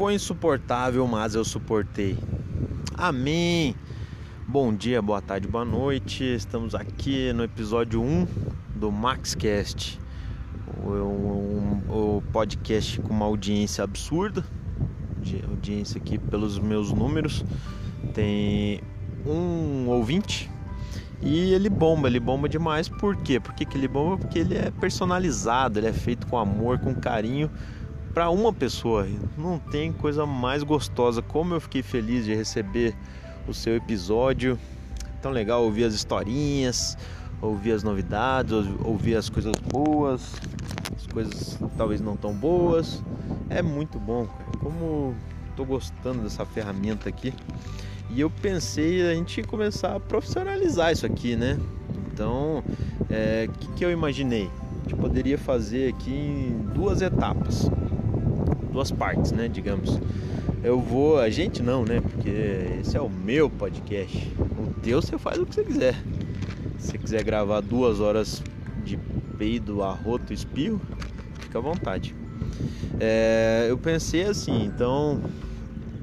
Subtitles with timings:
[0.00, 2.16] Foi insuportável, mas eu suportei.
[2.96, 3.74] Amém.
[4.48, 6.24] Bom dia, boa tarde, boa noite.
[6.24, 8.26] Estamos aqui no episódio 1
[8.76, 10.00] do MaxCast,
[10.82, 14.42] o, um, o podcast com uma audiência absurda.
[15.50, 17.44] Audiência aqui pelos meus números.
[18.14, 18.80] Tem
[19.26, 20.50] um ouvinte
[21.20, 22.88] e ele bomba, ele bomba demais.
[22.88, 23.38] Por quê?
[23.38, 24.16] Por que, que ele bomba?
[24.16, 27.50] Porque ele é personalizado, ele é feito com amor, com carinho
[28.12, 29.06] para uma pessoa.
[29.36, 31.22] Não tem coisa mais gostosa.
[31.22, 32.94] Como eu fiquei feliz de receber
[33.48, 34.58] o seu episódio.
[35.22, 36.96] Tão legal ouvir as historinhas,
[37.42, 38.52] ouvir as novidades,
[38.84, 40.34] ouvir as coisas boas,
[40.96, 43.02] as coisas talvez não tão boas.
[43.48, 44.58] É muito bom, cara.
[44.60, 45.14] Como
[45.56, 47.34] tô gostando dessa ferramenta aqui.
[48.08, 51.58] E eu pensei a gente começar a profissionalizar isso aqui, né?
[52.12, 54.50] Então, o é, que, que eu imaginei?
[54.80, 57.70] A gente poderia fazer aqui em duas etapas,
[58.70, 59.48] duas partes, né?
[59.48, 59.98] Digamos.
[60.62, 62.00] Eu vou, a gente não, né?
[62.00, 62.30] Porque
[62.80, 64.32] esse é o meu podcast.
[64.58, 65.94] O teu você faz o que você quiser.
[66.78, 68.42] Se você quiser gravar duas horas
[68.84, 68.98] de
[69.38, 70.80] peido, arroto, espirro,
[71.40, 72.14] fica à vontade.
[72.98, 75.22] É, eu pensei assim, então,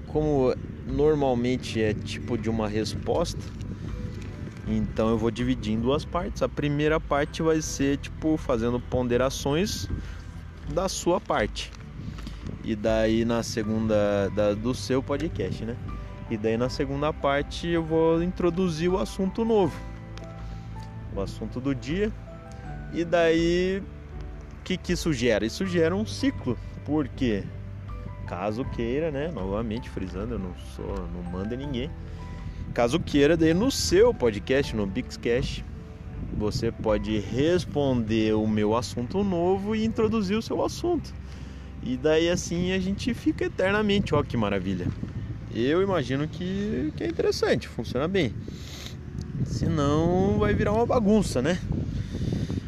[0.08, 0.56] como
[0.88, 3.40] normalmente é tipo de uma resposta.
[4.68, 6.42] Então eu vou dividir em duas partes.
[6.42, 9.88] A primeira parte vai ser tipo fazendo ponderações
[10.74, 11.72] da sua parte.
[12.64, 15.76] E daí na segunda da, do seu podcast, né?
[16.30, 19.80] E daí na segunda parte eu vou introduzir o assunto novo.
[21.16, 22.12] O assunto do dia.
[22.94, 23.82] E daí
[24.60, 25.46] o que, que isso gera?
[25.46, 26.58] Isso gera um ciclo.
[26.86, 27.44] Por quê?
[28.28, 29.32] caso queira, né?
[29.34, 31.90] Novamente frisando, eu não sou, não manda ninguém.
[32.74, 35.66] Caso queira, daí no seu podcast, no Bixcast,
[36.38, 41.12] você pode responder o meu assunto novo e introduzir o seu assunto.
[41.88, 44.86] E daí assim a gente fica eternamente, ó que maravilha.
[45.56, 48.34] Eu imagino que, que é interessante, funciona bem.
[49.46, 51.58] Senão vai virar uma bagunça, né?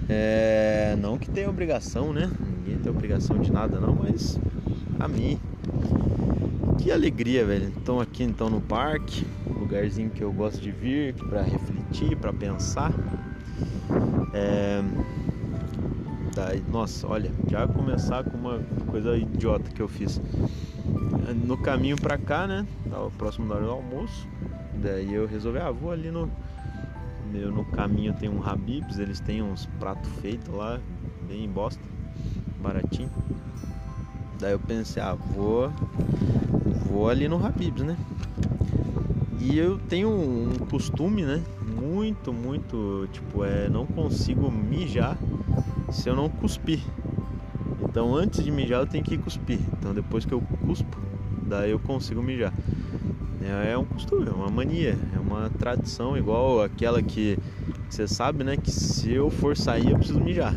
[0.07, 2.31] É, não que tenha obrigação, né?
[2.39, 4.39] Ninguém tem obrigação de nada não, mas
[4.97, 5.37] a mim
[6.77, 7.73] que alegria, velho.
[7.77, 12.93] Estão aqui então no parque, lugarzinho que eu gosto de vir para refletir, para pensar.
[14.33, 14.81] É...
[16.71, 20.21] Nossa, olha, já começar com uma coisa idiota que eu fiz.
[21.45, 22.65] No caminho para cá, né?
[22.89, 24.27] Tava próximo da hora do almoço.
[24.75, 26.29] Daí eu resolvi, ah, vou ali no
[27.31, 30.79] meu no caminho tem um Habibs, eles têm uns pratos feitos lá,
[31.27, 31.81] bem bosta,
[32.61, 33.11] baratinho.
[34.39, 35.71] Daí eu pensei, ah, vou
[36.85, 37.97] vou ali no Habib's, né?
[39.39, 41.43] E eu tenho um costume, né?
[41.79, 45.17] Muito, muito, tipo, é, não consigo mijar
[45.91, 46.79] se eu não cuspir.
[47.81, 49.59] Então antes de mijar eu tenho que cuspir.
[49.77, 50.97] Então depois que eu cuspo,
[51.43, 52.53] daí eu consigo mijar.
[53.41, 57.37] É, é um costume, é uma mania, é uma tradição igual aquela que
[57.89, 58.57] você sabe, né?
[58.57, 60.55] Que se eu for sair eu preciso mijar.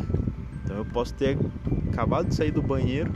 [0.63, 1.37] Então eu posso ter
[1.91, 3.11] acabado de sair do banheiro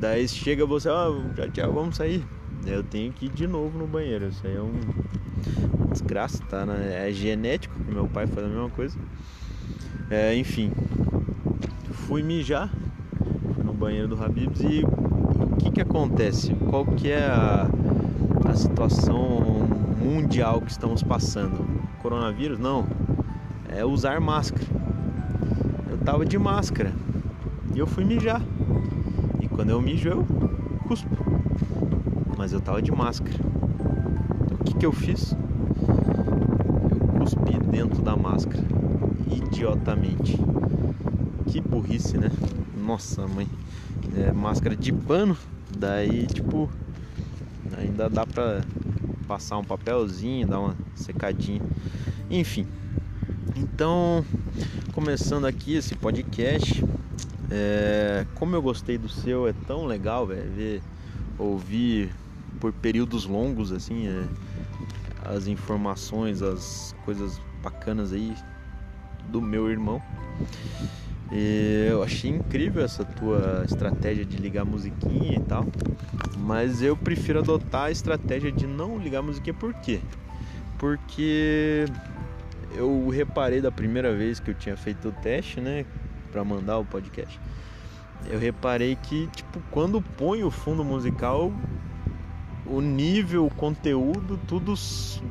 [0.00, 2.24] Daí chega você, ó, oh, já, já vamos sair.
[2.66, 4.28] Eu tenho que ir de novo no banheiro.
[4.28, 4.80] Isso aí é um,
[5.92, 6.64] desgraça, tá?
[6.64, 7.06] Né?
[7.06, 8.98] É genético, meu pai faz a mesma coisa.
[10.08, 10.72] É, enfim,
[12.10, 12.68] fui mijar
[13.64, 16.52] no banheiro do Habibs e o que que acontece?
[16.68, 17.68] Qual que é a,
[18.48, 19.62] a situação
[20.02, 21.64] mundial que estamos passando?
[22.02, 22.58] Coronavírus?
[22.58, 22.84] Não,
[23.68, 24.66] é usar máscara.
[25.88, 26.92] Eu tava de máscara
[27.76, 28.42] e eu fui mijar.
[29.54, 30.26] Quando eu mijo, eu
[30.88, 31.08] cuspo.
[32.36, 33.38] Mas eu tava de máscara.
[34.44, 35.36] Então, o que, que eu fiz?
[36.90, 38.64] Eu cuspi dentro da máscara.
[39.30, 40.40] Idiotamente.
[41.50, 42.30] Que burrice, né?
[42.76, 43.48] Nossa, mãe.
[44.16, 45.36] É, máscara de pano.
[45.76, 46.70] Daí, tipo,
[47.76, 48.62] ainda dá pra
[49.26, 51.60] passar um papelzinho, dar uma secadinha.
[52.30, 52.68] Enfim.
[53.56, 54.24] Então,
[54.92, 56.84] começando aqui esse podcast,
[57.50, 60.82] é, como eu gostei do seu, é tão legal, véio, ver,
[61.36, 62.14] ouvir
[62.60, 64.24] por períodos longos assim é,
[65.24, 68.36] as informações, as coisas bacanas aí
[69.28, 70.00] do meu irmão.
[71.32, 75.64] E eu achei incrível essa tua estratégia de ligar musiquinha e tal,
[76.36, 80.00] mas eu prefiro adotar a estratégia de não ligar musiquinha por quê?
[80.78, 81.84] Porque
[82.74, 85.84] eu reparei da primeira vez que eu tinha feito o teste, né?
[86.30, 87.40] para mandar o podcast.
[88.26, 91.52] Eu reparei que, tipo, quando põe o fundo musical,
[92.66, 94.74] o nível, o conteúdo, tudo,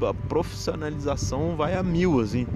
[0.07, 2.47] a profissionalização vai a mil, assim,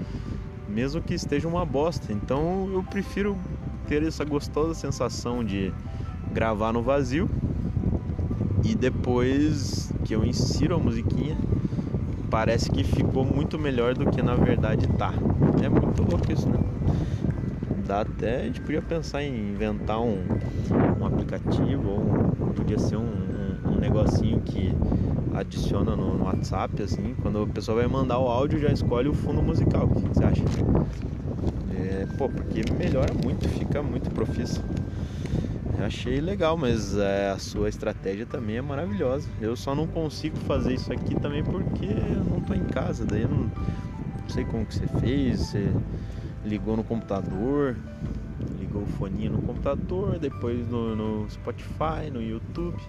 [0.74, 2.12] mesmo que esteja uma bosta.
[2.12, 3.38] Então eu prefiro
[3.86, 5.72] ter essa gostosa sensação de
[6.32, 7.28] gravar no vazio
[8.64, 11.36] e depois que eu insiro a musiquinha,
[12.28, 15.12] parece que ficou muito melhor do que na verdade tá.
[15.62, 16.58] É muito louco isso, né?
[17.86, 20.24] Dá até, a gente podia pensar em inventar um,
[21.00, 24.72] um aplicativo ou podia ser um, um, um negocinho que
[25.34, 29.14] adiciona no, no, WhatsApp, assim, quando a pessoa vai mandar o áudio já escolhe o
[29.14, 29.84] fundo musical.
[29.84, 30.42] O que, você acha?
[31.72, 34.62] É, pô, porque melhora muito, fica muito profissa.
[35.84, 39.28] Achei legal, mas é, a sua estratégia também é maravilhosa.
[39.40, 43.22] Eu só não consigo fazer isso aqui também porque eu não tô em casa, daí
[43.22, 45.68] eu não, não sei como que você fez, você
[46.44, 47.76] ligou no computador,
[48.58, 52.80] ligou o foninho no computador, depois no, no Spotify, no YouTube.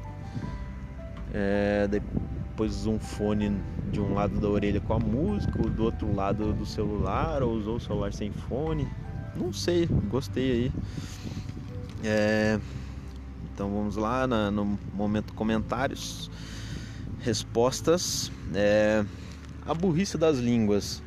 [1.33, 1.87] É,
[2.55, 3.61] depois um fone
[3.91, 7.75] de um lado da orelha com a música, do outro lado do celular, ou usou
[7.75, 8.87] o celular sem fone.
[9.35, 10.71] Não sei, gostei aí.
[12.01, 12.57] É,
[13.53, 16.31] então vamos lá na, no momento comentários,
[17.19, 18.31] respostas.
[18.53, 19.03] É,
[19.65, 21.03] a burrice das línguas.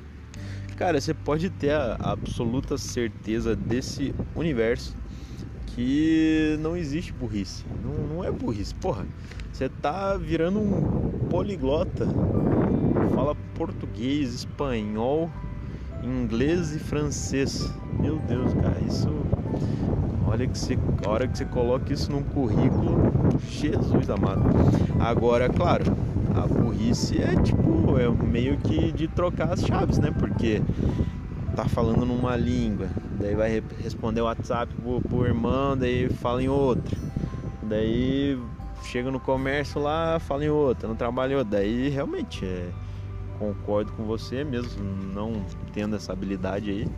[0.76, 4.94] Cara, você pode ter a, a absoluta certeza desse universo
[5.68, 7.64] que não existe burrice.
[7.82, 8.74] Não, não é burrice.
[8.74, 9.06] Porra,
[9.58, 12.06] você tá virando um poliglota.
[13.12, 15.28] Fala português, espanhol,
[16.00, 17.68] inglês e francês.
[17.98, 19.08] Meu Deus, cara, isso.
[20.28, 23.12] Olha que você, a hora que você coloca isso num currículo,
[23.50, 24.44] Jesus amado.
[25.00, 25.86] Agora, claro,
[26.36, 30.14] a burrice é tipo, é meio que de trocar as chaves, né?
[30.16, 30.62] Porque
[31.56, 32.86] tá falando numa língua,
[33.18, 36.96] daí vai responder o WhatsApp pro, pro irmão, daí fala em outra.
[37.60, 38.38] Daí
[38.82, 41.58] chega no comércio lá, fala em outra, no trabalho em outra.
[41.58, 42.70] Daí realmente é,
[43.38, 44.82] concordo com você mesmo,
[45.14, 46.88] não tendo essa habilidade aí,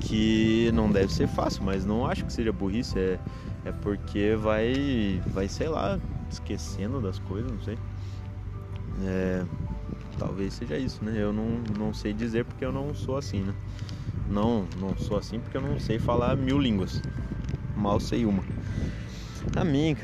[0.00, 3.18] que não deve ser fácil, mas não acho que seja burrice, é,
[3.64, 5.98] é porque vai, vai, sei lá,
[6.30, 7.78] esquecendo das coisas, não sei.
[9.02, 9.44] É,
[10.18, 11.14] talvez seja isso, né?
[11.16, 13.54] Eu não, não sei dizer porque eu não sou assim, né?
[14.28, 17.02] Não, não sou assim porque eu não sei falar mil línguas.
[17.76, 18.44] Mal sei uma.
[19.56, 19.96] A minha,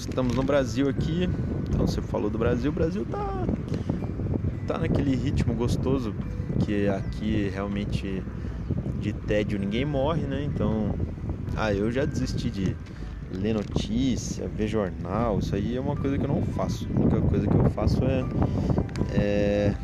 [0.00, 1.28] estamos no Brasil aqui.
[1.68, 3.44] Então você falou do Brasil, o Brasil tá
[4.66, 6.14] tá naquele ritmo gostoso
[6.64, 8.22] que aqui realmente
[9.00, 10.44] de tédio ninguém morre, né?
[10.44, 10.94] Então,
[11.56, 12.76] ah, eu já desisti de
[13.32, 16.88] ler notícia, ver jornal, isso aí é uma coisa que eu não faço.
[16.94, 18.24] A única coisa que eu faço é,
[19.12, 19.74] é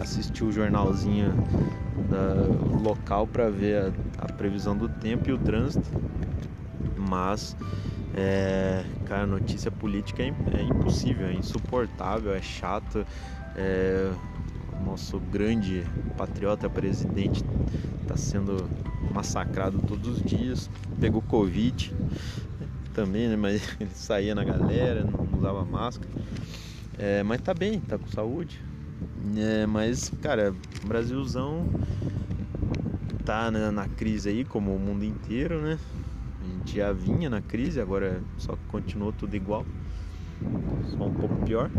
[0.00, 1.32] assistir o jornalzinho
[2.10, 2.34] da,
[2.82, 5.88] local para ver a, a previsão do tempo e o trânsito.
[6.96, 7.56] Mas
[8.16, 13.04] é, cara, notícia política é, é, impossível, é insuportável, é chato.
[13.56, 14.12] É,
[14.84, 15.84] nosso grande
[16.16, 17.44] patriota presidente
[18.02, 18.68] está sendo
[19.12, 20.70] massacrado todos os dias.
[21.00, 21.92] Pegou Covid
[22.92, 23.36] também, né?
[23.36, 26.08] Mas ele saía na galera, não usava máscara.
[26.96, 28.60] É, mas tá bem, tá com saúde.
[29.36, 31.66] É, mas, cara, Brasilzão
[33.24, 35.78] tá né, na crise aí, como o mundo inteiro, né?
[36.66, 39.64] Já vinha na crise, agora só continuou tudo igual.
[40.90, 41.70] Só um pouco pior.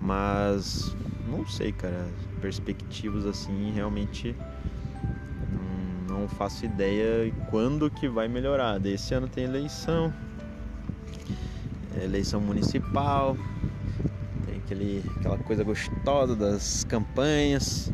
[0.00, 0.94] Mas
[1.28, 2.08] não sei, cara.
[2.40, 4.34] Perspectivas assim realmente
[6.16, 8.84] não faço ideia quando que vai melhorar.
[8.86, 10.12] Esse ano tem eleição,
[12.02, 13.36] eleição municipal,
[14.46, 17.92] tem aquele, aquela coisa gostosa das campanhas.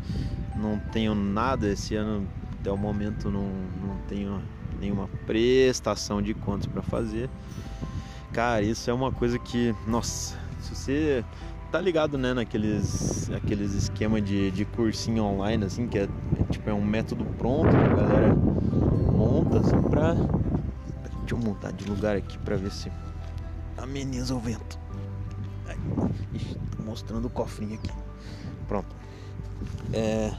[0.55, 2.27] Não tenho nada esse ano,
[2.59, 3.49] até o momento não,
[3.81, 4.41] não tenho
[4.83, 7.29] nenhuma prestação de contas para fazer.
[8.31, 11.25] Cara, isso é uma coisa que, nossa, se você
[11.71, 16.69] tá ligado, né, naqueles aqueles esquema de, de cursinho online, assim, que é, é tipo
[16.69, 20.13] é um método pronto que a galera monta, assim, pra.
[20.13, 22.91] Deixa eu montar de lugar aqui pra ver se
[23.77, 24.77] ameniza o vento.
[26.79, 27.91] mostrando o cofrinho aqui.
[28.67, 28.93] Pronto.
[29.93, 30.33] É.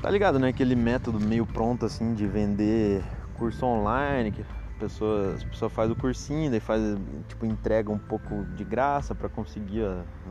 [0.00, 0.48] Tá ligado, né?
[0.48, 3.02] Aquele método meio pronto, assim, de vender
[3.34, 4.44] curso online, que
[4.78, 6.80] pessoa, a faz o cursinho, daí faz,
[7.26, 9.84] tipo, entrega um pouco de graça para conseguir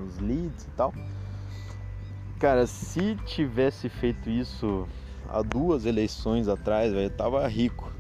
[0.05, 0.93] os leads e tal.
[2.39, 4.88] Cara, se tivesse feito isso
[5.27, 7.91] há duas eleições atrás, velho, eu tava rico.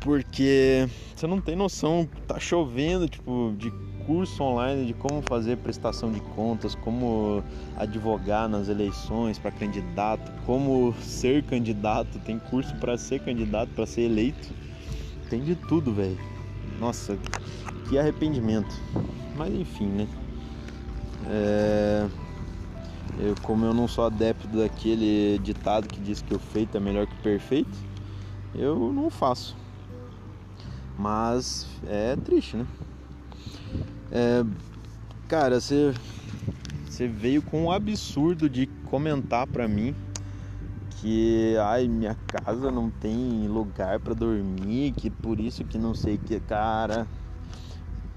[0.00, 3.70] Porque você não tem noção, tá chovendo, tipo, de
[4.06, 7.42] curso online de como fazer prestação de contas, como
[7.76, 14.02] advogar nas eleições para candidato, como ser candidato, tem curso para ser candidato, para ser
[14.02, 14.48] eleito.
[15.28, 16.18] Tem de tudo, velho.
[16.78, 17.18] Nossa,
[17.88, 18.72] que arrependimento.
[19.36, 20.08] Mas enfim, né?
[21.26, 22.08] É...
[23.18, 27.06] Eu, como eu não sou adepto daquele ditado que diz que o feito é melhor
[27.06, 27.70] que o perfeito,
[28.54, 29.56] eu não faço.
[30.98, 32.66] Mas é triste, né?
[34.10, 34.44] É,
[35.28, 35.92] cara, você,
[36.84, 39.94] você veio com um absurdo de comentar pra mim
[40.96, 46.18] que ai minha casa não tem lugar para dormir, que por isso que não sei
[46.18, 47.06] que cara.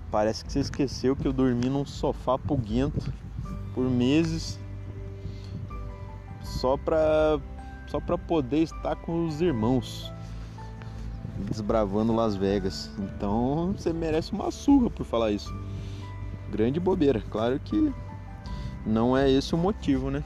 [0.09, 3.13] Parece que você esqueceu que eu dormi num sofá puguento
[3.75, 4.59] por meses
[6.41, 7.39] só pra
[7.87, 10.11] só para poder estar com os irmãos
[11.37, 12.89] desbravando Las Vegas.
[12.97, 15.53] Então você merece uma surra por falar isso.
[16.51, 17.21] Grande bobeira.
[17.29, 17.93] Claro que
[18.85, 20.23] não é esse o motivo, né?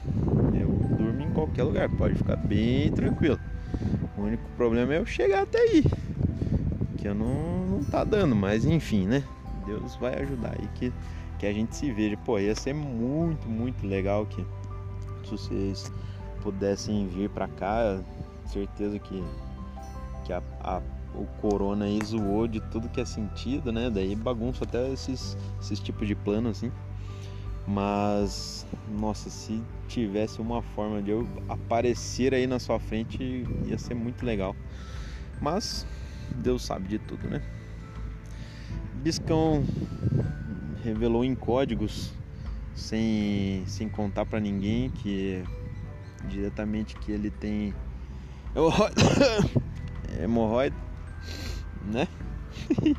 [0.58, 3.38] Eu durmo em qualquer lugar, pode ficar bem tranquilo.
[4.16, 5.84] O único problema é eu chegar até aí.
[6.98, 9.22] Que eu não, não tá dando, mas enfim, né?
[9.66, 10.92] Deus vai ajudar aí que,
[11.38, 12.16] que a gente se veja.
[12.16, 14.44] Pô, ia ser muito, muito legal que
[15.24, 15.92] se vocês
[16.42, 18.00] pudessem vir para cá,
[18.46, 19.22] certeza que,
[20.24, 20.80] que a, a,
[21.14, 23.90] o corona aí zoou de tudo que é sentido, né?
[23.90, 26.70] Daí bagunça até esses, esses tipos de plano assim.
[27.66, 33.94] Mas, nossa, se tivesse uma forma de eu aparecer aí na sua frente, ia ser
[33.94, 34.54] muito legal.
[35.40, 35.86] Mas,
[36.34, 37.40] Deus sabe de tudo, né?
[38.94, 39.64] Biscão
[40.82, 42.12] revelou em códigos,
[42.74, 45.42] sem, sem contar para ninguém, que
[46.28, 47.74] diretamente que ele tem
[50.22, 50.76] hemorroida,
[51.86, 52.08] né?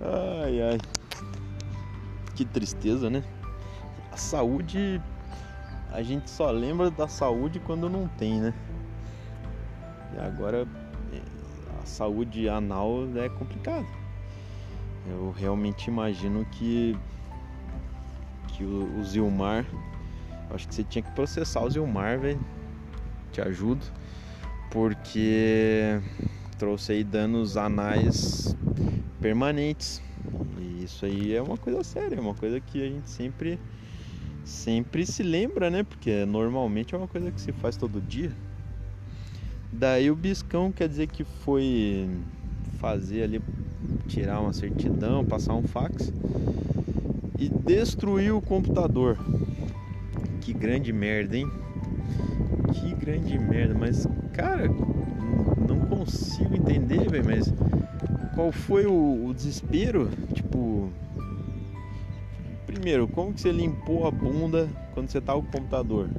[0.00, 0.78] ai ai,
[2.34, 3.22] que tristeza, né?
[4.10, 5.00] A saúde,
[5.90, 8.54] a gente só lembra da saúde quando não tem, né?
[10.14, 10.66] E agora
[11.82, 13.86] a saúde anal é complicado.
[15.08, 16.96] Eu realmente imagino que
[18.48, 19.64] que o Zilmar
[20.54, 22.40] Acho que você tinha que processar o Zilmar, velho.
[23.32, 23.84] Te ajudo.
[24.70, 25.98] Porque
[26.62, 28.54] trouxe aí danos anais
[29.20, 30.00] permanentes.
[30.60, 33.58] E isso aí é uma coisa séria, é uma coisa que a gente sempre
[34.44, 35.82] sempre se lembra, né?
[35.82, 38.30] Porque normalmente é uma coisa que se faz todo dia.
[39.72, 42.08] Daí o biscão quer dizer que foi
[42.78, 43.42] fazer ali
[44.06, 46.12] tirar uma certidão, passar um fax
[47.40, 49.18] e destruir o computador.
[50.40, 51.50] Que grande merda, hein?
[52.72, 54.68] Que grande merda, mas cara,
[56.02, 57.52] consigo entender, velho, mas
[58.34, 60.10] qual foi o, o, desespero?
[60.34, 60.90] Tipo,
[62.66, 66.10] primeiro, como que você limpou a bunda quando você tá com o computador?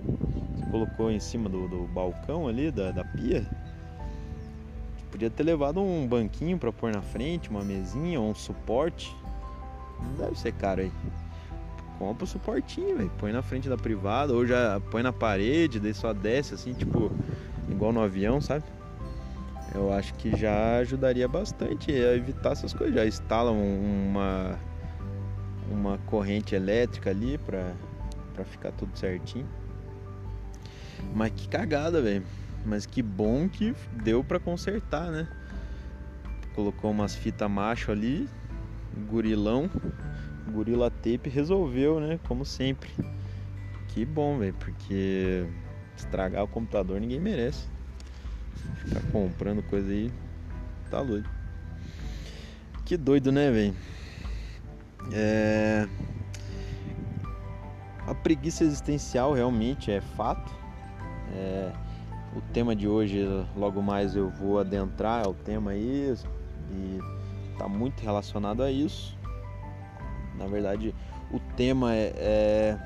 [0.55, 3.45] Você colocou em cima do, do balcão ali, da, da pia?
[5.11, 9.13] Podia ter levado um banquinho para pôr na frente, uma mesinha ou um suporte.
[9.99, 10.91] Não deve ser caro aí
[11.99, 13.11] compra o suportinho, velho.
[13.17, 17.09] Põe na frente da privada, ou já põe na parede, daí só desce assim, tipo,
[17.69, 18.65] igual no avião, sabe?
[19.73, 22.95] Eu acho que já ajudaria bastante a evitar essas coisas.
[22.95, 24.59] Já instala uma,
[25.69, 29.47] uma corrente elétrica ali pra ficar tudo certinho.
[31.13, 32.23] Mas que cagada, velho.
[32.65, 35.27] Mas que bom que deu pra consertar, né?
[36.53, 38.29] Colocou umas fitas macho ali,
[39.07, 39.69] gurilão,
[40.51, 42.19] Gorila Tape resolveu, né?
[42.27, 42.91] Como sempre.
[43.87, 45.45] Que bom, velho, porque
[45.97, 47.72] estragar o computador ninguém merece.
[48.77, 50.11] Ficar comprando coisa aí,
[50.89, 51.29] tá doido.
[52.85, 53.75] Que doido, né, velho?
[55.11, 55.87] É...
[58.05, 60.51] A preguiça existencial realmente é fato.
[61.33, 61.71] É...
[62.35, 66.15] O tema de hoje, logo mais eu vou adentrar ao tema aí
[66.71, 66.99] e
[67.57, 69.17] tá muito relacionado a isso.
[70.35, 70.93] Na verdade,
[71.31, 72.77] o tema é, é,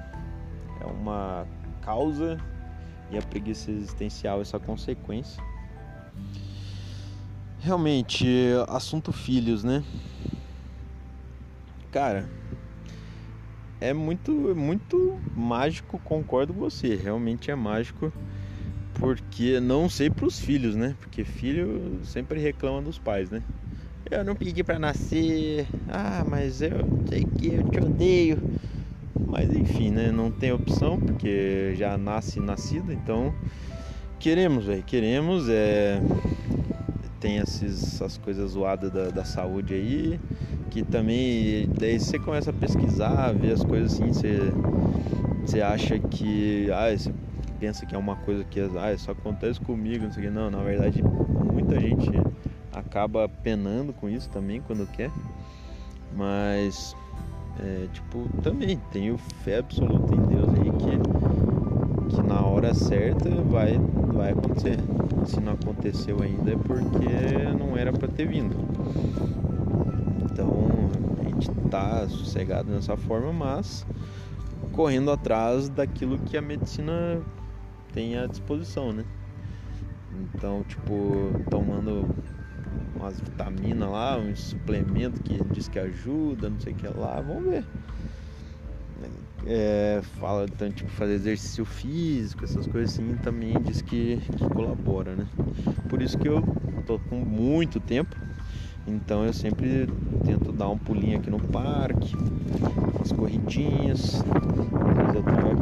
[0.81, 1.47] é uma
[1.81, 2.37] causa
[3.09, 5.41] e a preguiça existencial essa consequência.
[7.59, 8.25] Realmente,
[8.67, 9.83] assunto filhos, né?
[11.91, 12.29] Cara,
[13.79, 16.95] é muito, muito mágico, concordo com você.
[16.95, 18.11] Realmente é mágico,
[18.93, 20.95] porque não sei para os filhos, né?
[20.99, 23.43] Porque filho sempre reclama dos pais, né?
[24.09, 25.67] Eu não pedi para nascer.
[25.87, 28.39] Ah, mas eu sei que eu te odeio.
[29.25, 30.11] Mas enfim, né?
[30.11, 33.33] Não tem opção porque já nasce nascido, então
[34.19, 35.47] queremos, velho, queremos.
[35.49, 36.01] É...
[37.19, 40.19] Tem essas coisas zoadas da, da saúde aí,
[40.69, 44.39] que também daí você começa a pesquisar, ver as coisas assim, você,
[45.41, 46.69] você acha que.
[46.71, 47.11] Ah, você
[47.59, 50.33] pensa que é uma coisa que ah, só acontece comigo, não sei o que.
[50.33, 51.01] Não, na verdade
[51.67, 52.11] muita gente
[52.71, 55.11] acaba penando com isso também quando quer.
[56.15, 56.95] Mas,
[57.59, 61.16] é, tipo, também tenho fé absoluta em Deus aí que,
[62.09, 63.79] que na hora certa vai,
[64.13, 64.77] vai acontecer.
[65.25, 68.55] Se não aconteceu ainda é porque não era para ter vindo.
[70.31, 73.85] Então a gente tá sossegado nessa forma, mas
[74.71, 77.21] correndo atrás daquilo que a medicina
[77.93, 79.03] tem à disposição, né?
[80.35, 82.07] Então, tipo, tomando
[82.95, 87.45] umas vitaminas lá, um suplemento que diz que ajuda, não sei o que lá, vamos
[87.45, 87.65] ver.
[89.49, 95.15] É, fala então, tipo, fazer exercício físico, essas coisas assim, também diz que, que colabora,
[95.15, 95.29] né?
[95.87, 96.45] Por isso que eu
[96.85, 98.17] tô com muito tempo,
[98.85, 99.87] então eu sempre
[100.23, 102.17] tento dar um pulinho aqui no parque,
[102.97, 104.25] umas corridinhas,
[104.85, 105.55] às vezes eu tomo a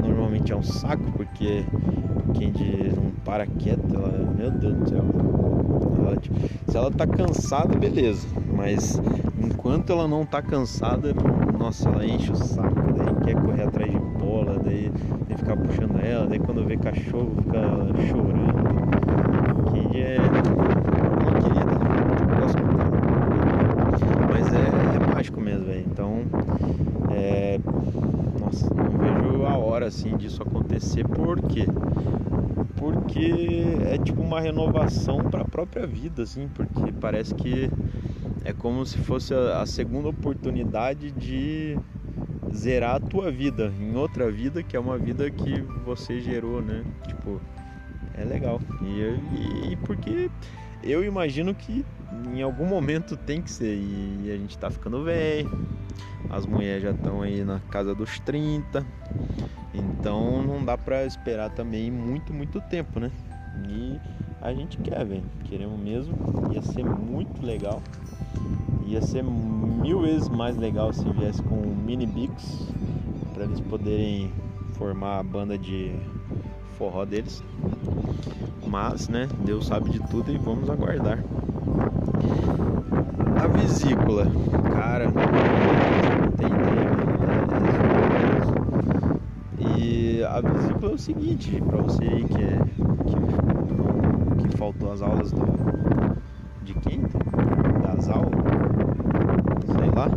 [0.00, 1.68] normalmente é um saco, porque
[2.34, 5.10] Candy não para quieta, ela, meu Deus do céu.
[6.16, 6.36] Tipo,
[6.66, 8.26] se ela tá cansada, beleza.
[8.54, 9.00] Mas
[9.40, 11.12] enquanto ela não tá cansada,
[11.58, 14.90] nossa, ela enche o saco, daí quer correr atrás de bola, daí
[15.26, 18.68] tem que ficar puxando ela, daí quando vê cachorro fica chorando.
[19.72, 20.30] Candy é
[21.02, 21.76] uma querida,
[22.36, 22.88] gosto muito
[24.30, 25.84] Mas é, é mágico mesmo, velho.
[25.86, 26.22] Então,
[27.10, 27.58] é.
[28.40, 31.66] Nossa, não vejo a hora assim disso acontecer, por quê?
[32.78, 37.68] Porque é tipo uma renovação para a própria vida, assim, porque parece que
[38.44, 41.76] é como se fosse a, segunda oportunidade de
[42.54, 46.84] zerar a tua vida em outra vida que é uma vida que você gerou, né?
[47.06, 47.40] Tipo,
[48.14, 48.60] é legal.
[48.82, 50.30] E, e, porque
[50.82, 51.84] eu imagino que
[52.32, 53.76] em algum momento tem que ser.
[53.76, 55.50] E a gente tá ficando velho,
[56.30, 58.84] as mulheres já estão aí na casa dos 30.
[59.74, 63.10] Então não dá pra esperar também muito, muito tempo, né?
[63.68, 63.98] E
[64.40, 65.24] a gente quer, velho.
[65.44, 66.14] Queremos mesmo.
[66.52, 67.82] Ia ser muito legal.
[68.86, 72.68] Ia ser mil vezes mais legal se viesse com mini bicos
[73.34, 74.32] para eles poderem
[74.74, 75.94] formar a banda de
[76.76, 77.42] forró deles.
[78.66, 81.22] Mas, né, Deus sabe de tudo e vamos aguardar.
[83.38, 84.26] A vesícula,
[84.74, 85.06] cara,
[86.36, 86.90] tem ideia.
[89.60, 92.58] E a vesícula é o seguinte, para você aí que, é,
[94.42, 95.40] que, que faltou as aulas do,
[96.62, 97.18] de quinta,
[97.82, 98.32] das aulas,
[99.78, 100.08] sei lá.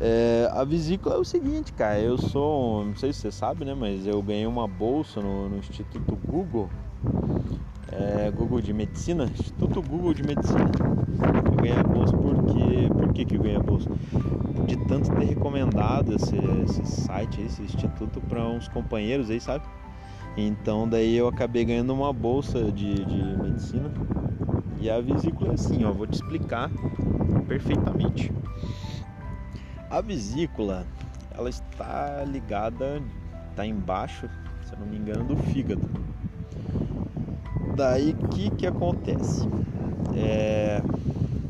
[0.00, 3.74] É, a vesícula é o seguinte, cara, eu sou, não sei se você sabe, né,
[3.74, 6.70] mas eu ganhei uma bolsa no, no Instituto Google,
[7.94, 10.70] é, Google de Medicina, Instituto Google de Medicina.
[11.46, 13.90] Eu ganhei a bolsa porque, por que, que eu ganhei a bolsa?
[14.66, 19.64] De tanto ter recomendado esse, esse site, esse instituto para uns companheiros aí, sabe?
[20.36, 23.92] Então daí eu acabei ganhando uma bolsa de, de medicina.
[24.80, 26.70] E a vesícula é assim, ó, vou te explicar
[27.46, 28.32] perfeitamente.
[29.88, 30.86] A vesícula,
[31.30, 33.00] ela está ligada,
[33.50, 34.28] está embaixo,
[34.64, 35.88] se eu não me engano, do fígado.
[37.74, 39.48] Daí o que que acontece?
[40.12, 40.84] É,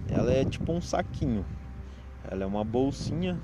[0.09, 1.47] ela é tipo um saquinho.
[2.23, 3.43] Ela é uma bolsinha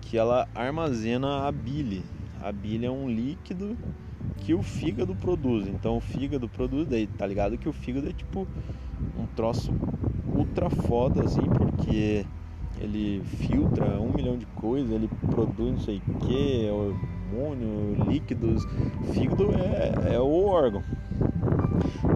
[0.00, 2.04] que ela armazena a bile.
[2.40, 3.78] A bile é um líquido
[4.36, 5.66] que o fígado produz.
[5.66, 8.48] Então o fígado produz, daí tá ligado que o fígado é tipo
[9.14, 9.74] um troço
[10.30, 12.26] ultra foda assim, porque
[12.76, 16.68] ele filtra um milhão de coisas, ele produz não sei o que,
[17.28, 18.64] hormônio, líquidos.
[19.12, 20.82] Fígado é, é o órgão.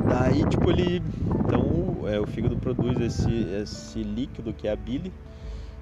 [0.09, 1.03] Daí, tipo, ele.
[1.44, 3.31] Então, é, o fígado produz esse,
[3.62, 5.12] esse líquido que é a bile.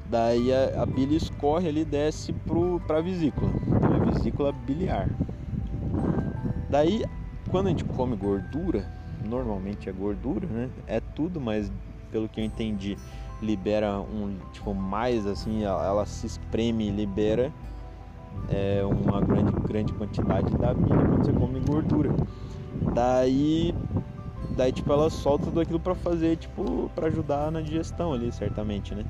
[0.06, 2.34] Daí a, a bile escorre ali e desce
[2.86, 3.50] para a vesícula.
[3.66, 5.08] Então, é a vesícula biliar.
[6.68, 7.04] Daí,
[7.50, 8.84] quando a gente come gordura,
[9.24, 10.68] normalmente é gordura, né?
[10.86, 11.70] É tudo, mas
[12.10, 12.96] pelo que eu entendi,
[13.40, 17.52] libera um tipo mais assim, ela, ela se espreme e libera
[18.48, 22.10] é, uma grande, grande quantidade da bile quando você come gordura.
[22.94, 23.74] Daí,
[24.56, 28.94] daí tipo ela solta tudo aquilo para fazer, tipo, para ajudar na digestão ali, certamente,
[28.94, 29.04] né?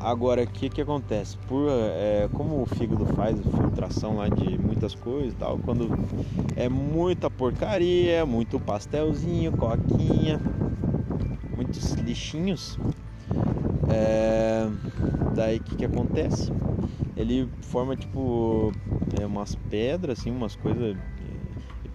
[0.00, 1.36] Agora, o que que acontece?
[1.48, 5.88] Por, é, como o fígado faz filtração lá de muitas coisas e tal, quando
[6.54, 10.40] é muita porcaria, muito pastelzinho, coquinha,
[11.56, 12.78] muitos lixinhos.
[13.90, 14.68] É,
[15.34, 16.52] daí o que, que acontece?
[17.18, 18.72] Ele forma tipo
[19.20, 20.96] é, umas pedras, assim, umas coisas.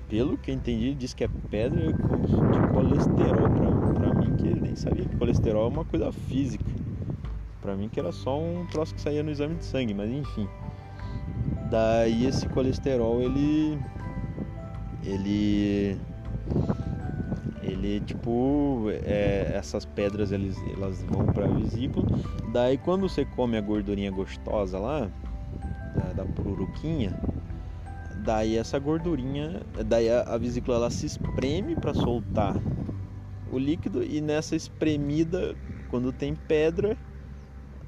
[0.09, 1.93] Pelo que eu entendi, diz que é pedra
[2.51, 3.49] de colesterol.
[3.49, 6.65] Pra, pra mim, que nem sabia que colesterol é uma coisa física.
[7.61, 10.47] Pra mim, que era só um troço que saía no exame de sangue, mas enfim.
[11.71, 13.79] Daí, esse colesterol ele.
[15.05, 15.97] Ele
[18.01, 22.05] tipo é, essas pedras eles, elas vão para vesícula
[22.51, 25.09] daí quando você come a gordurinha gostosa lá
[25.95, 26.25] da, da
[28.23, 32.55] daí essa gordurinha daí a, a vesícula ela se espreme para soltar
[33.53, 35.55] o líquido e nessa espremida
[35.87, 36.97] quando tem pedra,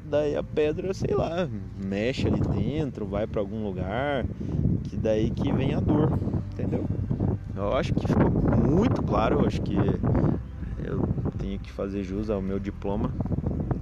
[0.04, 1.50] daí a pedra, sei lá,
[1.84, 4.24] mexe ali dentro, vai para algum lugar,
[4.84, 6.12] que daí que vem a dor,
[6.52, 6.86] entendeu?
[7.56, 10.00] Eu acho que ficou muito claro, eu acho que
[10.84, 11.08] eu
[11.40, 13.10] tenho que fazer jus ao meu diploma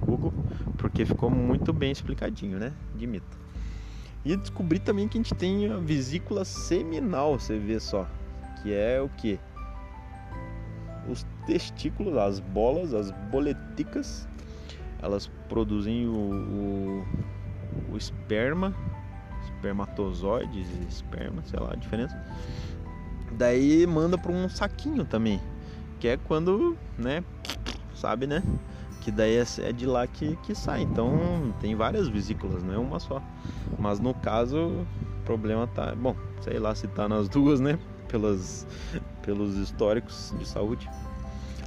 [0.06, 0.32] Google,
[0.78, 2.72] porque ficou muito bem explicadinho, né?
[2.94, 3.36] De mito.
[4.24, 8.06] E descobri também que a gente tem a vesícula seminal, você vê só,
[8.62, 9.38] que é o que?
[11.08, 14.26] Os testículos, as bolas, as boleticas,
[15.02, 17.04] elas produzem o, o,
[17.92, 18.74] o esperma,
[19.44, 22.16] espermatozoides, esperma, sei lá a diferença.
[23.36, 25.40] Daí manda para um saquinho também,
[25.98, 27.24] que é quando, né,
[27.94, 28.42] sabe, né?
[29.00, 30.82] Que daí é, é de lá que, que sai.
[30.82, 33.22] Então tem várias vesículas, não é uma só.
[33.78, 34.86] Mas no caso, o
[35.24, 35.94] problema tá.
[35.94, 37.78] Bom, sei lá se tá nas duas, né?
[38.08, 38.66] Pelas,
[39.22, 40.88] pelos históricos de saúde.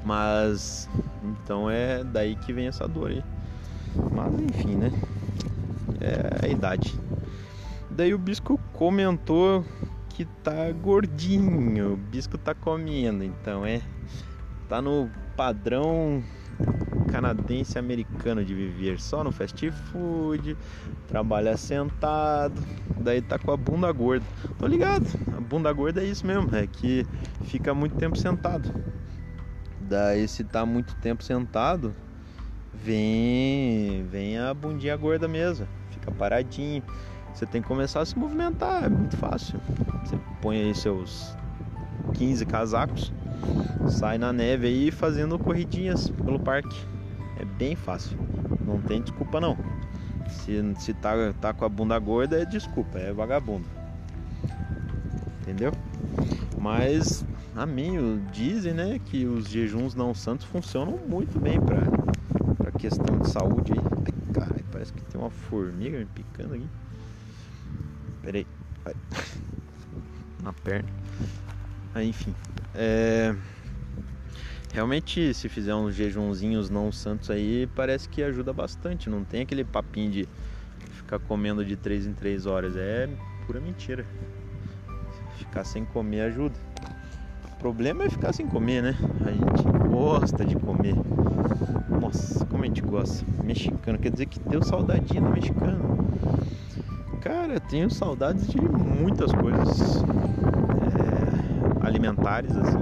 [0.03, 0.89] Mas
[1.23, 3.23] então é daí que vem essa dor aí.
[4.11, 4.91] Mas enfim, né?
[5.99, 6.99] É a idade.
[7.89, 9.63] Daí o Bisco comentou
[10.17, 11.93] que tá gordinho.
[11.93, 13.79] O Bisco tá comendo, então é.
[14.67, 16.23] Tá no padrão
[17.11, 20.57] canadense americano de viver só no fast food,
[21.07, 22.59] trabalha sentado,
[22.99, 24.25] daí tá com a bunda gorda.
[24.57, 25.05] Tô ligado,
[25.37, 27.05] a bunda gorda é isso mesmo, é que
[27.43, 28.73] fica muito tempo sentado.
[29.79, 31.95] Daí se tá muito tempo sentado,
[32.73, 36.83] vem, vem a bundinha gorda mesmo, fica paradinho.
[37.37, 39.59] Você tem que começar a se movimentar, é muito fácil.
[40.03, 41.37] Você põe aí seus
[42.15, 43.13] 15 casacos,
[43.87, 46.75] sai na neve aí fazendo corridinhas pelo parque.
[47.39, 48.17] É bem fácil.
[48.65, 49.55] Não tem desculpa não.
[50.27, 53.67] Se, se tá, tá com a bunda gorda é desculpa, é vagabundo.
[55.41, 55.71] Entendeu?
[56.59, 57.23] Mas
[57.55, 63.29] a mim dizem né, que os jejuns não santos funcionam muito bem para questão de
[63.29, 63.73] saúde.
[63.77, 66.67] Ai, caralho, parece que tem uma formiga me picando aqui.
[68.27, 68.45] Peraí.
[68.83, 68.93] Ai.
[70.43, 70.89] Na perna.
[71.95, 72.35] Aí, enfim.
[72.75, 73.33] É
[74.73, 79.09] realmente se fizer uns jejunzinhos não santos aí, parece que ajuda bastante.
[79.09, 80.29] Não tem aquele papinho de
[80.91, 82.75] ficar comendo de 3 em 3 horas.
[82.75, 83.07] É
[83.45, 84.05] pura mentira.
[85.37, 86.59] Ficar sem comer ajuda.
[87.53, 88.95] O problema é ficar sem comer, né?
[89.25, 90.95] A gente gosta de comer.
[92.01, 93.25] Nossa, como a gente gosta.
[93.43, 96.07] Mexicano, quer dizer que deu saudadinha do mexicano.
[97.27, 100.01] Cara, tenho saudades de muitas coisas
[101.81, 102.77] é, alimentares, assim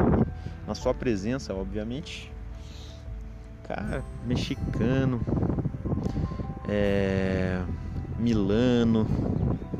[0.68, 2.32] na sua presença, obviamente.
[3.68, 5.20] Cara, mexicano,
[6.68, 7.60] é,
[8.20, 9.08] Milano,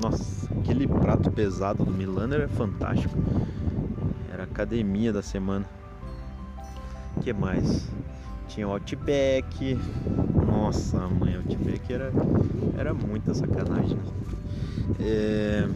[0.02, 3.16] nossa, aquele prato pesado do Milano era fantástico.
[4.34, 5.66] Era academia da semana.
[7.16, 7.88] O que mais?
[8.48, 9.80] Tinha o Outback.
[10.48, 12.12] Nossa, mãe, Outback era,
[12.78, 14.25] era muita sacanagem.
[15.00, 15.68] É,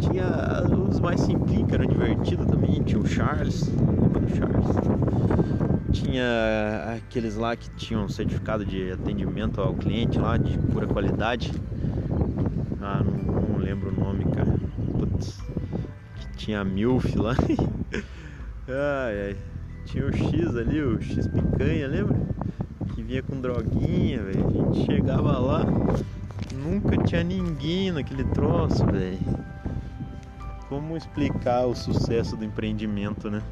[0.00, 2.82] tinha os mais simples, que era divertido também.
[2.82, 4.66] Tinha o Charles, lembra do Charles?
[5.92, 11.52] Tinha aqueles lá que tinham certificado de atendimento ao cliente lá, de pura qualidade.
[12.80, 14.54] Ah, não, não lembro o nome, cara.
[14.98, 15.38] Putz,
[16.16, 17.34] que tinha a Milf lá.
[18.68, 19.36] ai, ai.
[19.84, 22.16] Tinha o X ali, o X picanha, lembra?
[22.94, 24.46] Que vinha com droguinha, velho.
[24.46, 25.64] A gente chegava lá,
[26.58, 29.18] nunca tinha ninguém naquele troço, velho
[30.68, 33.42] como explicar o sucesso do empreendimento, né?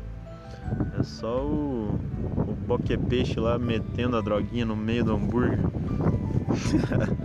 [0.99, 1.99] É só o,
[2.37, 5.59] o boque peixe lá metendo a droguinha no meio do hambúrguer.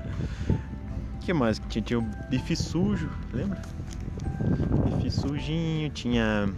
[1.19, 1.83] que mais que tinha?
[1.83, 3.61] Tinha o bife sujo, lembra?
[4.85, 6.49] Bife sujinho, tinha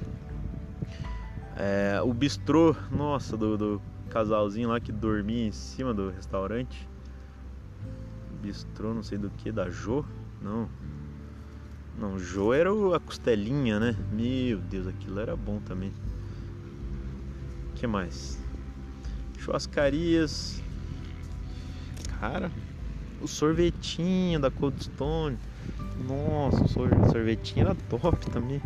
[1.57, 6.87] é, o bistrô, nossa, do, do casalzinho lá que dormia em cima do restaurante.
[8.43, 10.05] Bistrô, não sei do que, da Jo?
[10.41, 10.69] Não,
[11.97, 13.95] não, Jô era a costelinha, né?
[14.11, 15.93] Meu Deus, aquilo era bom também.
[17.69, 18.37] O que mais?
[19.37, 20.61] Churrascarias.
[22.19, 22.51] Cara,
[23.21, 25.37] o sorvetinho da Cold Stone.
[26.05, 28.61] Nossa, o sorvetinho era top também.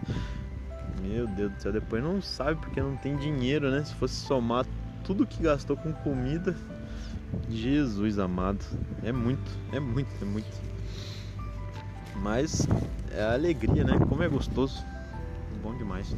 [1.03, 3.83] Meu Deus do céu, depois não sabe porque não tem dinheiro, né?
[3.83, 4.65] Se fosse somar
[5.03, 6.55] tudo que gastou com comida,
[7.49, 8.63] Jesus amado,
[9.03, 10.61] é muito, é muito, é muito.
[12.15, 12.67] Mas
[13.11, 13.97] é a alegria, né?
[14.07, 14.83] Como é gostoso.
[15.61, 16.15] Bom demais.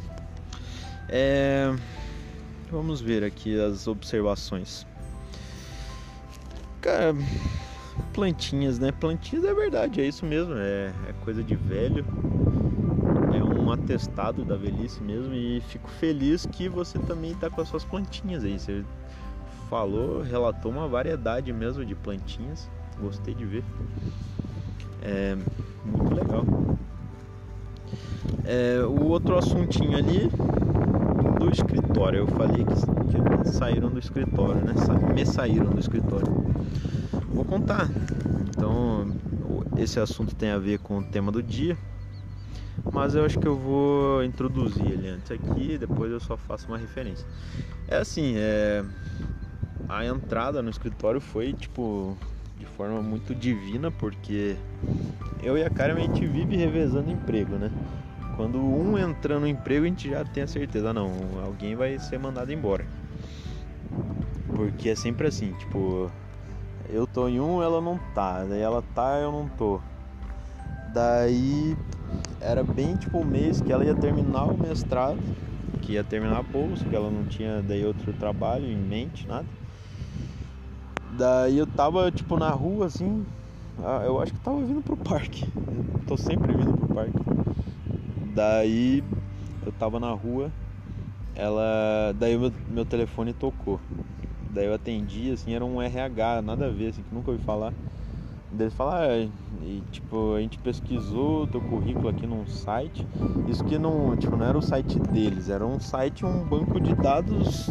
[1.08, 1.74] É...
[2.70, 4.86] Vamos ver aqui as observações.
[6.80, 7.14] Cara,
[8.12, 8.92] plantinhas, né?
[8.92, 10.54] Plantinhas é verdade, é isso mesmo.
[10.56, 12.04] É, é coisa de velho.
[13.34, 15.34] É um atestado da velhice mesmo.
[15.34, 18.58] E fico feliz que você também tá com as suas plantinhas aí.
[18.58, 18.84] Você
[19.70, 22.68] falou, relatou uma variedade mesmo de plantinhas.
[23.00, 23.64] Gostei de ver.
[25.00, 25.36] É
[25.86, 26.44] muito legal.
[28.44, 30.28] É, o outro assuntinho ali
[31.38, 32.18] do escritório.
[32.18, 34.74] Eu falei que, que saíram do escritório, né?
[35.14, 36.26] Me saíram do escritório.
[37.32, 37.88] Vou contar.
[38.48, 39.08] Então,
[39.78, 41.78] esse assunto tem a ver com o tema do dia.
[42.92, 46.78] Mas eu acho que eu vou introduzir ele antes aqui, depois eu só faço uma
[46.78, 47.26] referência.
[47.86, 48.84] É assim, é...
[49.90, 52.16] a entrada no escritório foi tipo
[52.56, 54.56] de forma muito divina, porque
[55.42, 57.72] eu e a Karen a gente vive revezando emprego, né?
[58.36, 61.10] Quando um entra no emprego, a gente já tem a certeza, não,
[61.44, 62.86] alguém vai ser mandado embora.
[64.54, 66.10] Porque é sempre assim, tipo,
[66.88, 69.80] eu tô em um, ela não tá, daí ela tá, eu não tô.
[70.94, 71.76] Daí
[72.40, 75.20] era bem tipo o um mês que ela ia terminar o mestrado,
[75.82, 79.59] que ia terminar a bolsa, que ela não tinha daí outro trabalho em mente, nada.
[81.20, 83.26] Daí eu tava tipo na rua assim,
[83.76, 85.44] ah, eu acho que tava vindo pro parque.
[85.70, 87.22] Eu tô sempre vindo pro parque.
[88.34, 89.02] Daí
[89.66, 90.50] eu tava na rua,
[91.34, 92.14] ela.
[92.16, 93.78] Daí meu, meu telefone tocou.
[94.48, 97.74] Daí eu atendi, assim, era um RH, nada a ver, assim, que nunca ouvi falar.
[98.50, 103.06] Daí eles falaram, ah, e, tipo, a gente pesquisou teu currículo aqui num site.
[103.46, 106.94] Isso que não, tipo, não era o site deles, era um site, um banco de
[106.94, 107.68] dados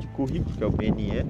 [0.00, 1.24] de currículo, que é o BNE.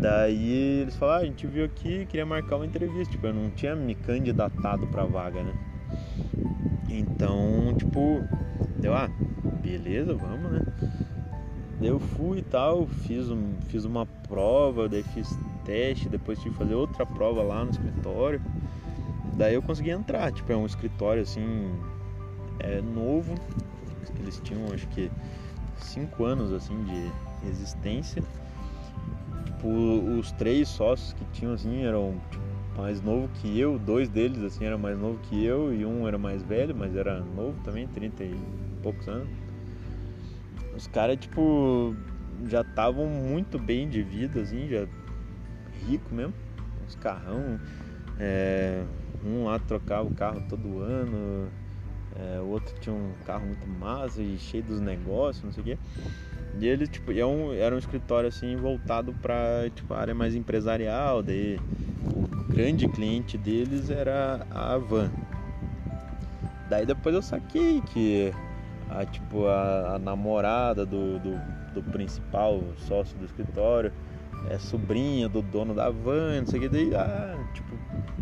[0.00, 3.12] Daí eles falaram, ah, a gente viu aqui, queria marcar uma entrevista.
[3.12, 5.54] Tipo, eu não tinha me candidatado pra vaga, né?
[6.88, 8.22] Então, tipo,
[8.80, 9.08] deu, ah,
[9.62, 10.64] beleza, vamos, né?
[11.80, 15.28] Eu fui e tal, fiz, um, fiz uma prova, daí fiz
[15.64, 18.40] teste, depois tive que fazer outra prova lá no escritório.
[19.34, 21.74] Daí eu consegui entrar, tipo, é um escritório assim,
[22.60, 23.34] é novo,
[24.18, 25.10] eles tinham acho que
[25.78, 28.22] cinco anos assim de existência.
[29.66, 32.44] Tipo, os três sócios que tinham assim eram tipo,
[32.76, 36.16] mais novo que eu, dois deles assim eram mais novo que eu e um era
[36.16, 38.36] mais velho, mas era novo também, 30 e
[38.80, 39.28] poucos anos.
[40.72, 41.96] Os caras tipo
[42.44, 44.86] já estavam muito bem de vida assim, já
[45.84, 46.34] rico mesmo,
[46.84, 47.58] uns carrão,
[48.20, 48.84] é,
[49.24, 51.50] um lá trocava o carro todo ano,
[52.14, 55.64] é, o outro tinha um carro muito massa e cheio dos negócios, não sei o
[55.64, 55.78] quê.
[56.58, 60.34] E ele, tipo, é um, era um escritório assim voltado para tipo, a área mais
[60.34, 61.58] empresarial, daí
[62.14, 65.10] o grande cliente deles era a Van.
[66.68, 68.32] Daí depois eu saquei que
[68.88, 71.38] a, tipo, a, a namorada do, do,
[71.74, 73.92] do, principal sócio do escritório
[74.48, 77.76] é sobrinha do dono da van, não sei o que, daí, ah, tipo,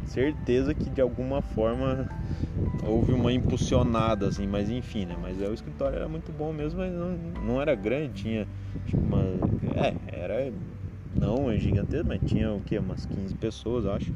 [0.06, 2.08] certeza que de alguma forma
[2.86, 5.16] houve uma impulsionada, assim, mas enfim, né?
[5.20, 8.48] Mas é, o escritório era muito bom mesmo, mas não, não era grande, tinha
[8.86, 9.22] tipo, uma.
[9.76, 10.52] É, era
[11.18, 12.78] não é gigantesco, mas tinha o que?
[12.78, 14.12] Umas 15 pessoas, acho.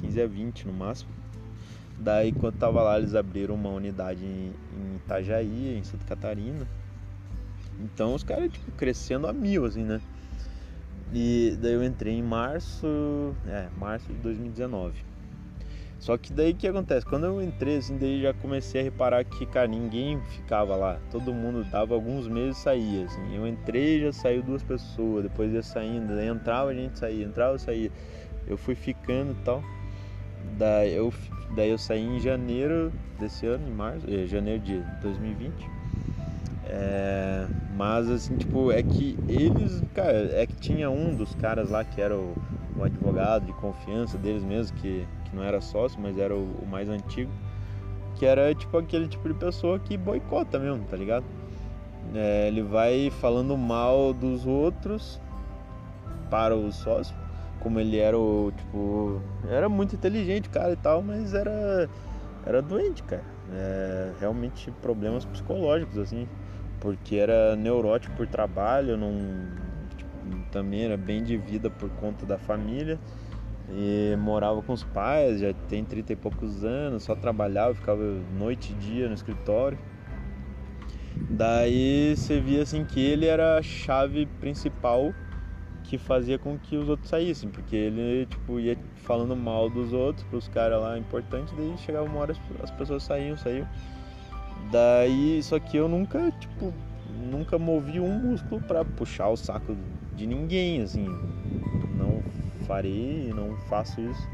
[0.00, 1.10] 15 a 20 no máximo.
[1.98, 6.66] Daí quando tava lá, eles abriram uma unidade em, em Itajaí, em Santa Catarina.
[7.78, 10.00] Então os caras, tipo, crescendo a mil, assim, né?
[11.12, 12.86] E daí eu entrei em março,
[13.46, 15.10] é, março de 2019.
[15.98, 17.04] Só que daí o que acontece?
[17.04, 20.98] Quando eu entrei, assim, daí já comecei a reparar que, cara, ninguém ficava lá.
[21.10, 23.36] Todo mundo dava alguns meses e saía, assim.
[23.36, 27.58] Eu entrei já saiu duas pessoas, depois ia saindo, daí entrava a gente saía, entrava
[27.58, 27.90] saía.
[28.46, 29.62] Eu fui ficando e tal.
[30.56, 31.12] Daí eu,
[31.54, 35.79] daí eu saí em janeiro desse ano, em março, é, janeiro de 2020.
[36.72, 41.84] É, mas assim, tipo, é que eles, cara, é que tinha um dos caras lá
[41.84, 42.36] que era o,
[42.78, 46.66] o advogado de confiança deles mesmo, que que não era sócio, mas era o, o
[46.66, 47.30] mais antigo,
[48.16, 51.24] que era tipo aquele tipo de pessoa que boicota mesmo, tá ligado?
[52.14, 55.20] É, ele vai falando mal dos outros
[56.28, 57.14] para o sócio,
[57.60, 61.88] como ele era o tipo, era muito inteligente, cara e tal, mas era
[62.44, 63.24] era doente, cara.
[63.52, 66.28] É, realmente problemas psicológicos assim,
[66.80, 69.12] porque era neurótico por trabalho, não
[69.96, 70.10] tipo,
[70.50, 72.98] também era bem de vida por conta da família
[73.68, 78.02] e morava com os pais, já tem 30 e poucos anos, só trabalhava, ficava
[78.36, 79.78] noite e dia no escritório.
[81.28, 85.14] Daí você via assim que ele era a chave principal
[85.84, 90.24] que fazia com que os outros saíssem, porque ele tipo ia falando mal dos outros
[90.26, 93.66] para os caras lá importantes, daí chegava uma hora as pessoas saíam, saíam.
[94.70, 96.72] Daí, só que eu nunca, tipo,
[97.08, 99.76] nunca movi um músculo para puxar o saco
[100.14, 101.06] de ninguém, assim.
[101.96, 102.22] Não
[102.66, 104.28] farei, não faço isso.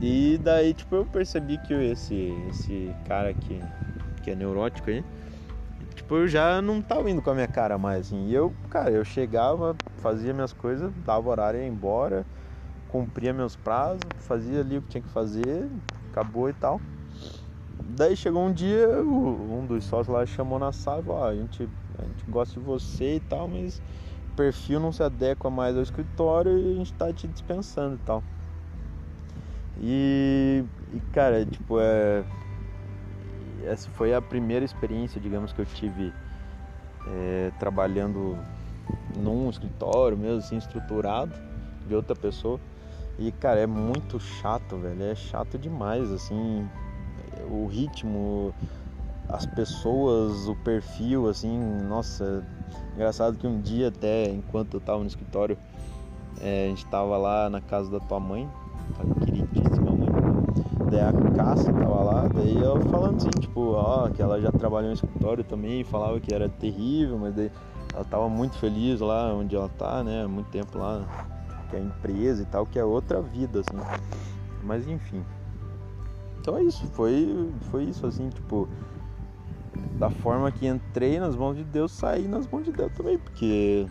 [0.00, 3.60] E daí, tipo, eu percebi que esse, esse cara que,
[4.22, 5.04] que é neurótico aí,
[5.94, 8.28] tipo, eu já não tava indo com a minha cara mais, assim.
[8.28, 12.24] E eu, cara, eu chegava, fazia minhas coisas, dava horário, ia embora,
[12.88, 15.68] cumpria meus prazos, fazia ali o que tinha que fazer,
[16.10, 16.80] acabou e tal.
[17.80, 21.34] Daí chegou um dia, um dos sócios lá chamou na sala e falou, ah, a
[21.36, 23.80] gente, a gente gosta de você e tal, mas
[24.32, 27.98] o perfil não se adequa mais ao escritório e a gente tá te dispensando e
[27.98, 28.22] tal.
[29.80, 32.24] E, e cara, tipo, é,
[33.64, 36.12] essa foi a primeira experiência, digamos, que eu tive
[37.06, 38.36] é, trabalhando
[39.16, 41.32] num escritório mesmo assim estruturado
[41.86, 42.60] de outra pessoa.
[43.18, 45.02] E cara, é muito chato, velho.
[45.02, 46.68] É chato demais, assim,
[47.50, 48.54] o ritmo,
[49.28, 52.44] as pessoas, o perfil, assim, nossa,
[52.94, 55.58] engraçado que um dia até, enquanto eu tava no escritório,
[56.40, 58.48] é, a gente tava lá na casa da tua mãe,
[58.98, 60.12] a queridíssima mãe.
[60.90, 64.88] Daí a Cássia tava lá, daí eu falando assim, tipo, ó, que ela já trabalhou
[64.88, 67.50] no escritório também, falava que era terrível, mas daí
[67.94, 70.26] ela tava muito feliz lá onde ela tá, né?
[70.26, 71.04] Muito tempo lá,
[71.68, 73.76] que é empresa e tal, que é outra vida, assim.
[74.62, 75.22] Mas enfim.
[76.48, 78.66] Então é isso, foi, foi isso, assim, tipo,
[79.98, 83.86] da forma que entrei nas mãos de Deus, saí nas mãos de Deus também, porque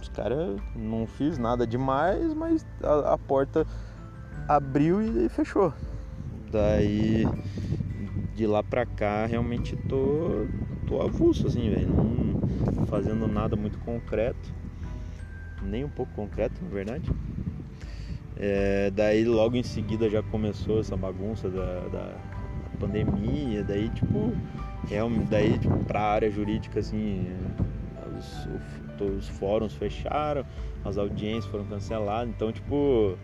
[0.00, 3.66] os caras não fiz nada demais, mas a, a porta
[4.46, 5.74] abriu e fechou.
[6.52, 7.28] Daí
[8.36, 10.46] de lá pra cá realmente tô,
[10.86, 11.88] tô avulso assim, velho.
[11.88, 12.36] Não
[12.86, 14.54] fazendo nada muito concreto.
[15.60, 17.10] Nem um pouco concreto, na verdade.
[18.38, 22.14] É, daí logo em seguida já começou essa bagunça da, da
[22.78, 24.32] pandemia, daí tipo,
[24.86, 27.26] realmente, daí tipo, pra área jurídica assim,
[28.18, 28.48] os,
[29.00, 30.44] os fóruns fecharam,
[30.84, 33.16] as audiências foram canceladas, então tipo,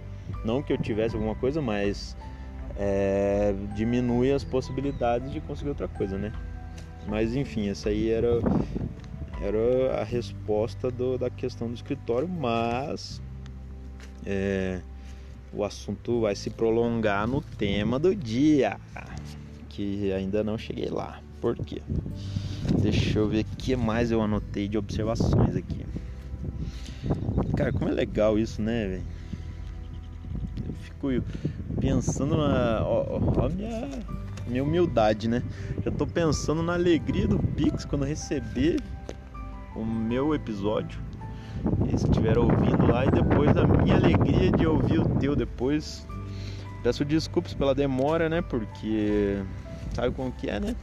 [0.44, 2.16] não que eu tivesse alguma coisa, mas
[2.76, 6.32] é, diminui as possibilidades de conseguir outra coisa, né?
[7.06, 8.38] Mas enfim, essa aí era,
[9.42, 13.20] era a resposta do, da questão do escritório, mas
[14.24, 14.80] é,
[15.52, 18.78] o assunto vai se prolongar no tema do dia,
[19.68, 21.20] que ainda não cheguei lá.
[21.40, 21.82] Por quê?
[22.80, 25.84] Deixa eu ver o que mais eu anotei de observações aqui.
[27.56, 29.04] Cara, como é legal isso, né, velho?
[30.66, 31.26] Eu fico
[31.80, 32.82] pensando na.
[32.84, 33.88] Ó, ó, a minha,
[34.46, 35.42] minha humildade, né?
[35.84, 38.80] Já tô pensando na alegria do Pix quando receber
[39.74, 40.98] o meu episódio.
[41.92, 46.06] E se estiver ouvindo lá, e depois a minha alegria de ouvir o teu depois.
[46.82, 48.42] Peço desculpas pela demora, né?
[48.42, 49.42] Porque
[49.94, 50.74] sabe como que é, né?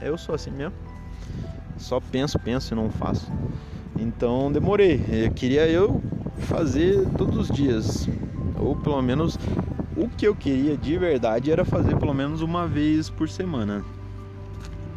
[0.00, 0.74] Eu sou assim mesmo.
[1.76, 3.30] Só penso, penso e não faço.
[3.98, 5.04] Então demorei.
[5.08, 6.00] Eu queria eu
[6.38, 8.08] fazer todos os dias.
[8.58, 9.38] Ou pelo menos
[9.96, 13.84] o que eu queria de verdade era fazer pelo menos uma vez por semana.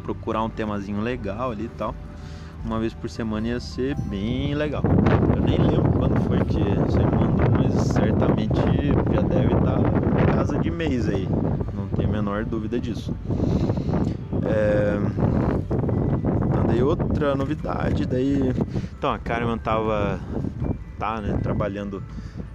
[0.02, 1.94] Procurar um temazinho legal ali e tal.
[2.64, 4.82] Uma vez por semana ia ser bem legal.
[5.34, 8.60] Eu nem lembro quando foi que você mandou, mas certamente
[9.12, 9.78] já deve estar
[10.34, 11.28] casa de mês aí.
[11.74, 13.14] Não tenho a menor dúvida disso.
[14.44, 14.98] É...
[16.68, 18.52] Daí outra novidade, daí.
[18.96, 20.20] Então a Carmen tava
[20.98, 22.02] tá, né, trabalhando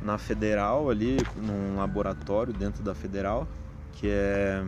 [0.01, 3.47] na Federal ali, num laboratório dentro da Federal,
[3.93, 4.63] que é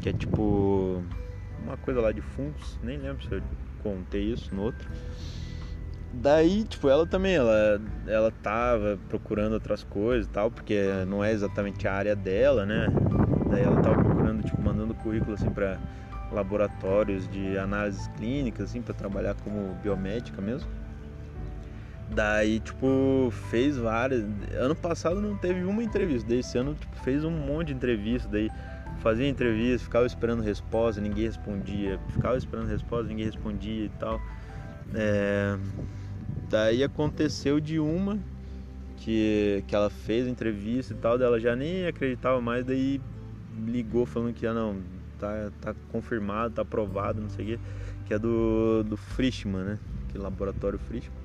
[0.00, 1.02] que é tipo
[1.62, 3.42] uma coisa lá de fungos, nem lembro se eu
[3.82, 4.88] contei isso no outro.
[6.12, 11.32] Daí, tipo, ela também, ela, ela tava procurando outras coisas e tal, porque não é
[11.32, 12.88] exatamente a área dela, né?
[13.48, 15.78] Daí ela tava procurando, tipo, mandando currículo assim para
[16.32, 20.68] laboratórios de análises clínicas, assim, para trabalhar como biomédica mesmo.
[22.08, 24.24] Daí, tipo, fez várias.
[24.58, 26.28] Ano passado não teve uma entrevista.
[26.28, 28.28] Desse ano, tipo, fez um monte de entrevista.
[28.28, 28.50] Daí
[29.00, 31.98] fazia entrevista, ficava esperando resposta, ninguém respondia.
[32.08, 34.20] Ficava esperando resposta, ninguém respondia e tal.
[34.94, 35.58] É...
[36.48, 38.18] Daí aconteceu de uma
[38.96, 43.00] que, que ela fez a entrevista e tal, dela já nem acreditava mais, daí
[43.66, 44.76] ligou falando que ah, não,
[45.18, 47.58] tá, tá confirmado, tá aprovado, não sei o quê,
[48.06, 49.78] que é do, do Frischmann, né?
[50.08, 51.20] Que é laboratório Frischmann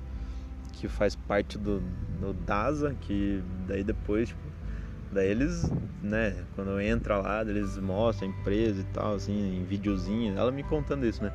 [0.76, 1.80] que faz parte do,
[2.20, 4.40] do DASA, que daí depois, tipo,
[5.10, 10.36] daí eles, né, quando entra lá, eles mostram a empresa e tal, assim, em videozinho,
[10.36, 11.32] ela me contando isso, né?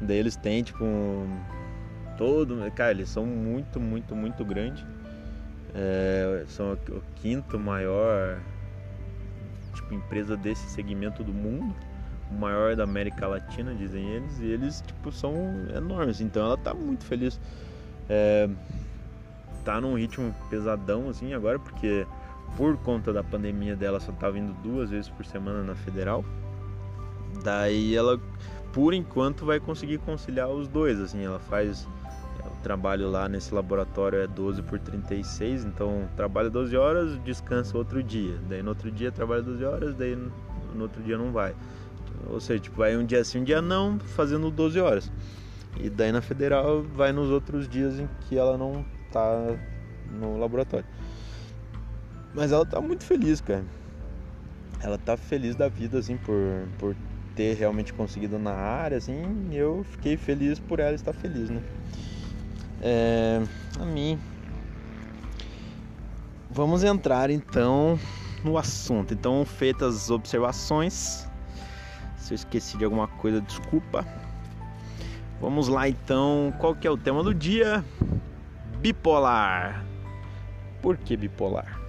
[0.00, 1.40] Daí eles têm, tipo, um,
[2.16, 4.84] todo, cara, eles são muito, muito, muito grandes.
[5.74, 8.38] É, são o quinto maior
[9.72, 11.74] tipo, empresa desse segmento do mundo,
[12.30, 15.34] o maior da América Latina, dizem eles, e eles tipo, são
[15.74, 16.20] enormes.
[16.20, 17.40] Então ela tá muito feliz
[18.08, 18.48] é,
[19.64, 22.06] tá num ritmo pesadão assim agora, porque
[22.56, 26.24] por conta da pandemia dela só tá vindo duas vezes por semana na federal.
[27.42, 28.20] Daí ela,
[28.72, 31.88] por enquanto, vai conseguir conciliar os dois, assim, ela faz
[32.38, 37.76] é, o trabalho lá nesse laboratório é 12 por 36, então trabalha 12 horas, descansa
[37.76, 38.38] outro dia.
[38.48, 40.16] Daí no outro dia trabalha 12 horas, daí
[40.74, 41.54] no outro dia não vai.
[42.28, 45.10] Ou seja, tipo, vai um dia sim, um dia não, fazendo 12 horas.
[45.80, 49.56] E daí na federal vai nos outros dias em que ela não tá
[50.10, 50.86] no laboratório.
[52.34, 53.64] Mas ela tá muito feliz, cara.
[54.80, 56.96] Ela tá feliz da vida, assim, por, por
[57.36, 59.48] ter realmente conseguido na área, assim.
[59.52, 61.62] Eu fiquei feliz por ela estar feliz, né?
[62.80, 63.42] É,
[63.78, 64.18] a mim.
[66.50, 67.98] Vamos entrar então
[68.44, 69.14] no assunto.
[69.14, 71.28] Então, feitas as observações,
[72.16, 74.06] se eu esqueci de alguma coisa, desculpa.
[75.40, 77.84] Vamos lá então, qual que é o tema do dia?
[78.80, 79.84] Bipolar.
[80.80, 81.81] Por que bipolar?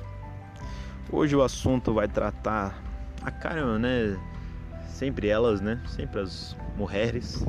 [1.11, 2.81] Hoje o assunto vai tratar
[3.21, 4.17] a caramba, né?
[4.87, 5.81] Sempre elas, né?
[5.87, 7.45] Sempre as mulheres.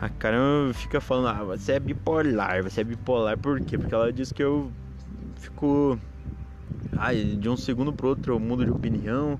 [0.00, 3.38] A caramba fica falando, ah, você é bipolar, você é bipolar.
[3.38, 3.78] Por quê?
[3.78, 4.70] Porque ela diz que eu
[5.36, 5.98] fico.
[6.96, 9.38] Ai, de um segundo pro outro eu mudo de opinião,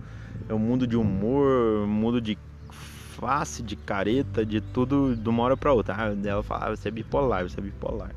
[0.49, 2.37] eu mudo de humor, mudo de
[2.71, 5.95] face, de careta, de tudo de uma hora para outra.
[5.97, 8.11] Ah, ela fala, ah, você é bipolar, você é bipolar.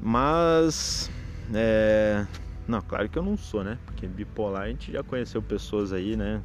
[0.00, 1.10] Mas
[1.54, 2.26] é...
[2.66, 3.78] não, claro que eu não sou, né?
[3.84, 6.40] Porque bipolar a gente já conheceu pessoas aí, né?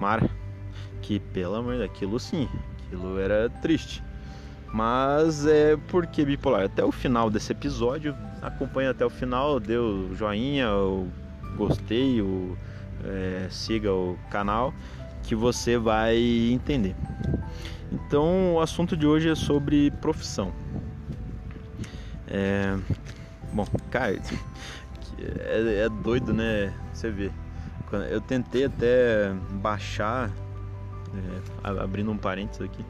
[0.00, 0.28] Mara,
[1.02, 4.02] que pelo amor daquilo sim, aquilo era triste.
[4.72, 6.64] Mas é porque bipolar.
[6.64, 10.68] Até o final desse episódio, acompanha até o final, deu joinha,
[11.56, 12.56] gostei, o,
[13.04, 14.74] é, siga o canal
[15.22, 16.16] que você vai
[16.52, 16.94] entender.
[17.90, 20.52] Então, o assunto de hoje é sobre profissão.
[22.28, 22.76] É,
[23.52, 24.20] bom, cara,
[25.18, 26.72] é, é doido, né?
[26.92, 27.30] Você vê.
[28.10, 30.30] Eu tentei até baixar,
[31.14, 32.84] é, abrindo um parênteses aqui,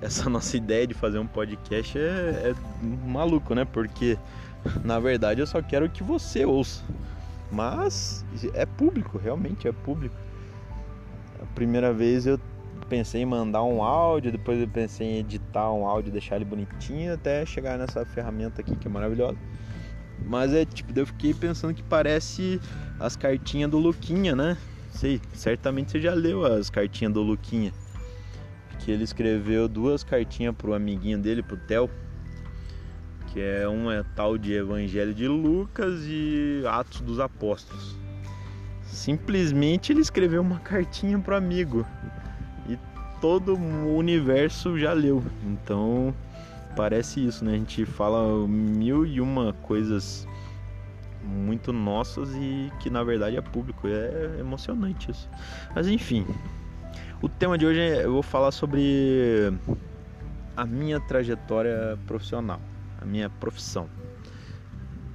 [0.00, 2.54] essa nossa ideia de fazer um podcast é, é
[3.06, 3.64] maluco, né?
[3.64, 4.16] Porque
[4.84, 6.82] na verdade eu só quero que você ouça.
[7.50, 8.24] Mas
[8.54, 10.14] é público, realmente é público
[11.54, 12.38] primeira vez eu
[12.88, 17.14] pensei em mandar um áudio, depois eu pensei em editar um áudio, deixar ele bonitinho,
[17.14, 19.38] até chegar nessa ferramenta aqui que é maravilhosa.
[20.26, 22.60] Mas é tipo, eu fiquei pensando que parece
[22.98, 24.56] as cartinhas do Luquinha, né?
[24.90, 27.72] Sei, certamente você já leu as cartinhas do Luquinha.
[28.78, 31.90] Que ele escreveu duas cartinhas pro amiguinho dele, pro Theo.
[33.28, 37.96] Que é uma é tal de Evangelho de Lucas e Atos dos Apóstolos.
[38.84, 41.84] Simplesmente ele escreveu uma cartinha pro amigo
[42.68, 42.78] e
[43.20, 45.24] todo o universo já leu.
[45.44, 46.14] Então
[46.76, 47.52] parece isso, né?
[47.52, 50.26] A gente fala mil e uma coisas
[51.22, 53.86] muito nossas e que na verdade é público.
[53.88, 55.28] É emocionante isso.
[55.74, 56.26] Mas enfim,
[57.22, 59.52] o tema de hoje é, eu vou falar sobre
[60.56, 62.60] a minha trajetória profissional,
[63.00, 63.88] a minha profissão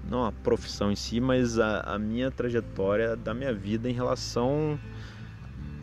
[0.09, 4.79] não a profissão em si, mas a, a minha trajetória da minha vida em relação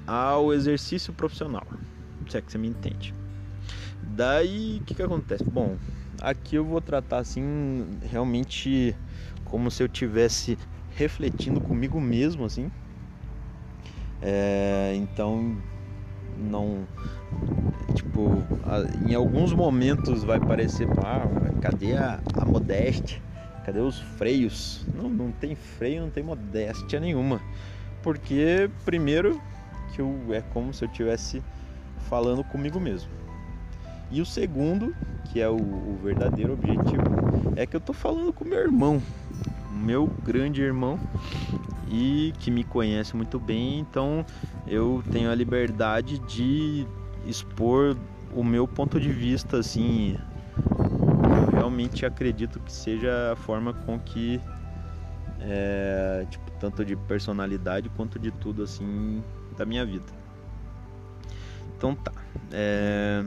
[0.07, 1.67] ao exercício profissional,
[2.29, 3.15] se é que você me entende.
[4.17, 5.45] Daí, o que, que acontece?
[5.45, 5.77] Bom,
[6.23, 8.97] aqui eu vou tratar assim, realmente
[9.45, 10.59] como se eu tivesse
[10.97, 12.73] refletindo comigo mesmo, assim.
[14.23, 15.55] É, então,
[16.39, 16.89] não.
[17.95, 18.43] Tipo,
[19.07, 21.29] em alguns momentos vai parecer, ah,
[21.61, 23.21] cadê a, a modéstia?
[23.67, 24.87] Cadê os freios?
[24.95, 27.43] Não, não tem freio, não tem modéstia nenhuma.
[28.03, 29.39] Porque, primeiro,
[29.95, 31.43] que eu, é como se eu estivesse
[32.09, 33.26] falando comigo mesmo.
[34.11, 34.95] E o segundo,
[35.25, 37.03] que é o, o, verdadeiro objetivo,
[37.57, 39.03] é que eu tô falando com meu irmão,
[39.73, 40.99] meu grande irmão,
[41.89, 44.25] e que me conhece muito bem, então
[44.67, 46.87] eu tenho a liberdade de
[47.27, 47.97] expor
[48.35, 50.17] o meu ponto de vista assim
[51.53, 54.41] realmente acredito que seja a forma com que
[55.41, 59.23] é, tipo, tanto de personalidade quanto de tudo assim
[59.57, 60.07] da minha vida.
[61.77, 62.13] Então tá,
[62.53, 63.25] é,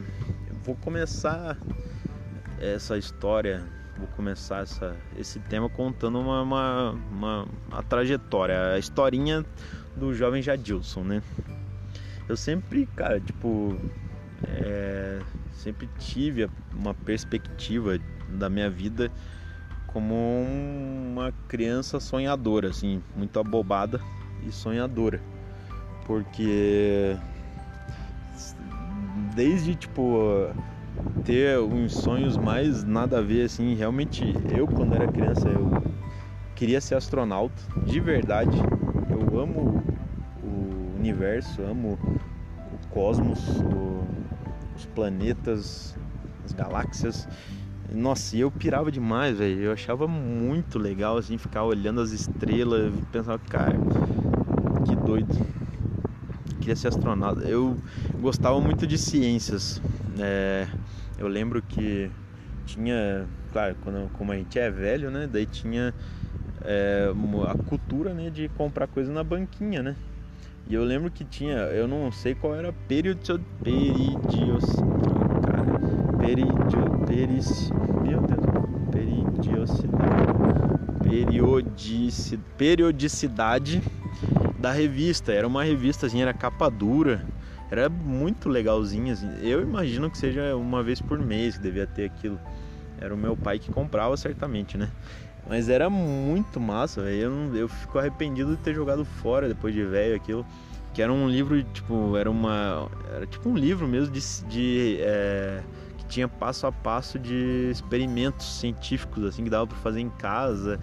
[0.63, 1.57] vou começar
[2.59, 3.63] essa história,
[3.97, 9.45] vou começar essa, esse tema contando uma, uma, uma a trajetória, a historinha
[9.95, 11.23] do jovem Jadilson, né?
[12.27, 13.75] Eu sempre, cara, tipo,
[14.47, 15.19] é,
[15.51, 17.97] sempre tive uma perspectiva
[18.27, 19.11] da minha vida
[19.87, 23.99] como uma criança sonhadora, assim, muito abobada
[24.45, 25.19] e sonhadora.
[26.05, 27.17] Porque
[29.39, 30.53] desde tipo
[31.23, 35.65] ter uns sonhos mais nada a ver assim, realmente eu quando era criança eu
[36.57, 38.57] queria ser astronauta, de verdade.
[39.09, 39.81] Eu amo
[40.43, 41.97] o universo, amo
[42.73, 44.05] o cosmos, o,
[44.75, 45.97] os planetas,
[46.43, 47.25] as galáxias.
[47.89, 49.61] Nossa, eu pirava demais, velho.
[49.61, 53.77] Eu achava muito legal, assim, ficar olhando as estrelas pensava, cara,
[54.85, 55.33] que doido.
[56.59, 57.41] Queria ser astronauta.
[57.41, 57.77] Eu
[58.19, 59.81] gostava muito de ciências.
[60.19, 60.67] É,
[61.17, 62.11] eu lembro que
[62.65, 65.27] tinha, claro, quando, como a gente é velho, né?
[65.31, 65.93] Daí tinha
[66.61, 67.11] é,
[67.49, 69.95] a cultura né, de comprar coisa na banquinha, né?
[70.67, 74.65] E eu lembro que tinha, eu não sei qual era, periodios, peridios,
[75.43, 75.65] cara,
[76.19, 77.71] peridio, peris,
[78.03, 78.45] meu Deus,
[78.91, 80.27] periodicidade,
[81.01, 83.81] periodicidade, periodicidade
[84.59, 85.31] da revista.
[85.31, 87.25] Era uma revista, assim, era capa dura,
[87.71, 89.29] era muito legalzinha, assim.
[89.41, 92.39] Eu imagino que seja uma vez por mês que devia ter aquilo.
[92.99, 94.89] Era o meu pai que comprava certamente, né?
[95.47, 97.01] Mas era muito massa.
[97.01, 100.45] Eu, eu fico arrependido de ter jogado fora depois de velho aquilo.
[100.93, 102.89] Que era um livro, tipo, era uma.
[103.15, 104.21] Era tipo um livro mesmo de.
[104.45, 105.61] de é,
[105.97, 110.79] que tinha passo a passo de experimentos científicos, assim, que dava pra fazer em casa,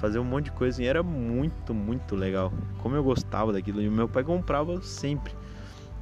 [0.00, 0.76] fazer um monte de coisa.
[0.76, 0.84] Assim.
[0.84, 2.52] Era muito, muito legal.
[2.78, 3.80] Como eu gostava daquilo.
[3.80, 5.32] E meu pai comprava sempre.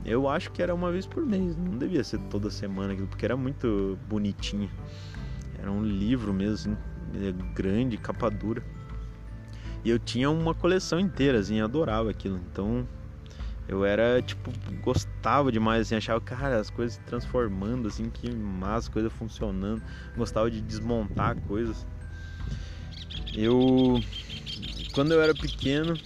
[0.04, 3.24] Eu acho que era uma vez por mês, não devia ser toda semana aquilo, porque
[3.24, 4.70] era muito bonitinho.
[5.58, 6.76] Era um livro mesmo, assim,
[7.26, 8.62] é grande, capa dura.
[9.84, 12.40] E eu tinha uma coleção inteira, assim, adorava aquilo.
[12.50, 12.86] Então
[13.66, 18.90] eu era, tipo, gostava demais, assim, achava, cara, as coisas se transformando, assim, que massa,
[18.90, 19.82] coisa funcionando.
[20.16, 21.86] Gostava de desmontar coisas.
[23.34, 24.02] Eu,
[24.92, 26.00] quando eu era pequeno,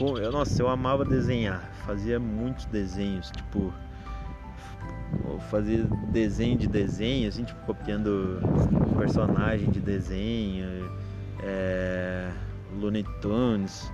[0.00, 1.70] eu, nossa, eu amava desenhar.
[1.86, 3.72] Fazia muitos desenhos, tipo,
[5.50, 8.42] fazer desenho de desenho, assim, tipo, copiando
[8.96, 10.90] personagem de desenho,
[11.42, 12.30] é,
[12.72, 13.92] Looney Tunes,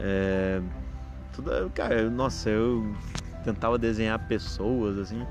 [0.00, 0.60] é,
[1.32, 2.94] tudo, cara, nossa, eu
[3.44, 5.26] tentava desenhar pessoas, assim,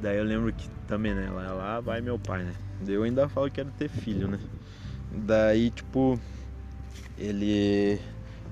[0.00, 2.54] daí eu lembro que também, né, lá, lá vai meu pai, né,
[2.86, 4.38] eu ainda falo que quero ter filho, né,
[5.16, 6.18] daí, tipo,
[7.16, 8.00] ele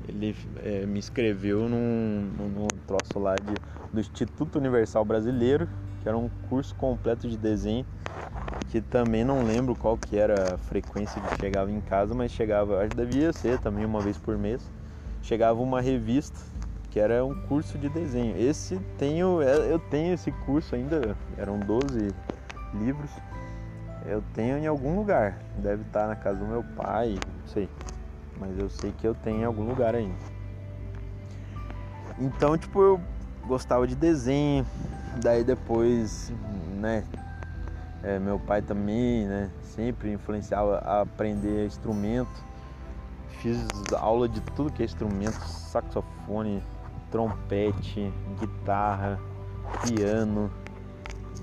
[0.08, 3.54] ele é, me inscreveu num, num troço lá de,
[3.92, 5.68] do Instituto Universal Brasileiro,
[6.02, 7.86] que era um curso completo de desenho,
[8.70, 12.80] que também não lembro qual que era a frequência que chegava em casa, mas chegava,
[12.80, 14.62] acho que devia ser também uma vez por mês,
[15.22, 16.38] chegava uma revista
[16.90, 18.36] que era um curso de desenho.
[18.36, 22.10] Esse tenho, é, eu tenho esse curso ainda, eram 12
[22.74, 23.10] livros.
[24.04, 27.68] Eu tenho em algum lugar, deve estar na casa do meu pai, não sei
[28.38, 30.18] mas eu sei que eu tenho em algum lugar ainda.
[32.18, 33.00] Então, tipo, eu
[33.46, 34.66] gostava de desenho,
[35.22, 36.32] daí depois,
[36.80, 37.04] né,
[38.02, 42.44] é, meu pai também, né, sempre influenciava a aprender instrumento.
[43.40, 43.58] Fiz
[43.92, 46.62] aula de tudo que é instrumento, saxofone,
[47.10, 49.18] trompete, guitarra,
[49.82, 50.50] piano.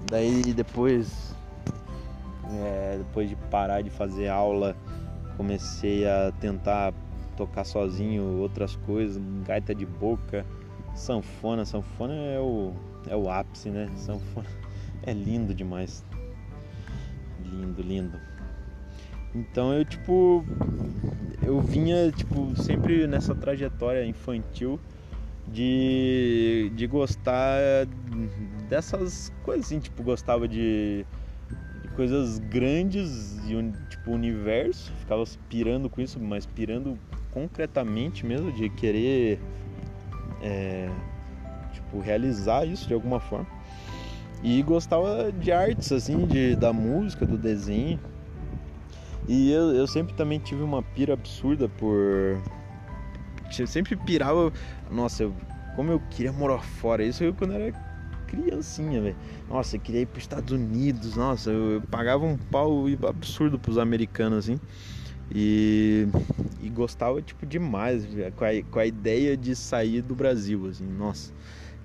[0.09, 1.30] Daí depois,
[2.53, 4.75] é, depois de parar de fazer aula,
[5.37, 6.93] comecei a tentar
[7.37, 10.45] tocar sozinho outras coisas, gaita de boca,
[10.95, 12.73] sanfona, sanfona é o,
[13.07, 13.89] é o ápice, né?
[13.95, 14.47] Sanfona
[15.03, 16.05] é lindo demais.
[17.43, 18.19] Lindo, lindo.
[19.33, 20.43] Então eu tipo
[21.41, 24.79] eu vinha tipo sempre nessa trajetória infantil
[25.47, 27.59] de, de gostar
[28.69, 31.05] dessas coisas assim, tipo, gostava de
[31.95, 36.97] coisas grandes e tipo universo, ficava pirando com isso, mas pirando
[37.31, 39.39] concretamente mesmo de querer
[40.41, 40.89] é,
[41.73, 43.47] tipo realizar isso de alguma forma.
[44.43, 47.99] E gostava de artes assim, de da música, do desenho.
[49.27, 52.41] E eu, eu sempre também tive uma pira absurda por
[53.59, 54.51] eu sempre pirava,
[54.89, 55.35] nossa, eu,
[55.75, 57.03] como eu queria morar fora.
[57.03, 57.71] Isso eu quando era
[58.31, 59.15] criancinha, velho.
[59.49, 61.15] Nossa, eu queria ir para os Estados Unidos.
[61.17, 64.59] Nossa, eu, eu pagava um pau absurdo pros americanos, assim.
[65.33, 66.07] E,
[66.61, 70.85] e gostava, tipo, demais com a, com a ideia de sair do Brasil, assim.
[70.85, 71.33] Nossa,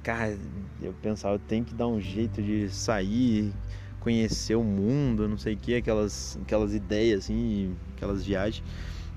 [0.02, 0.36] cara,
[0.80, 3.52] eu pensava, tenho que dar um jeito de sair,
[4.00, 8.62] conhecer o mundo, não sei o que, aquelas, aquelas ideias, assim, aquelas viagens.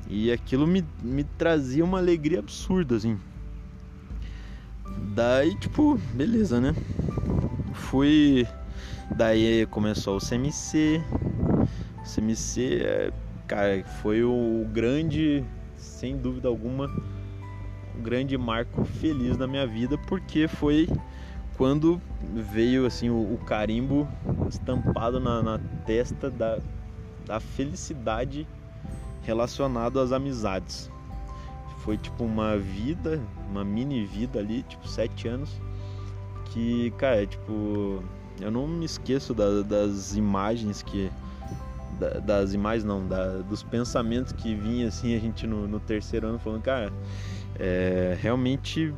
[0.08, 3.20] E aquilo me, me trazia uma alegria absurda, assim.
[4.98, 6.76] Daí, tipo, beleza, né?
[7.74, 8.48] Fui.
[9.16, 11.02] Daí começou o CMC.
[11.98, 13.12] O CMC, é,
[13.48, 15.44] cara, foi o grande,
[15.76, 16.86] sem dúvida alguma,
[17.98, 20.88] o grande marco feliz da minha vida, porque foi
[21.58, 22.02] quando
[22.34, 24.08] veio assim o, o carimbo
[24.50, 26.60] estampado na, na testa da,
[27.26, 28.48] da felicidade
[29.24, 30.90] relacionado às amizades
[31.80, 35.50] foi tipo uma vida, uma mini vida ali, tipo sete anos,
[36.46, 38.04] que, cara, tipo,
[38.40, 41.12] eu não me esqueço da, das imagens que.
[42.00, 46.28] Da, das imagens não, da, dos pensamentos que vinha assim, a gente no, no terceiro
[46.28, 46.94] ano falando, cara,
[47.60, 48.94] é, realmente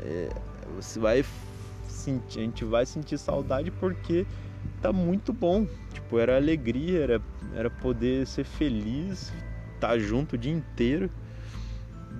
[0.00, 0.28] é,
[0.74, 1.24] você vai
[1.86, 4.26] sentir, a gente vai sentir saudade porque
[4.80, 5.66] tá muito bom.
[5.92, 7.22] Tipo, era alegria, era,
[7.54, 9.32] era poder ser feliz,
[9.74, 11.08] estar tá junto o dia inteiro,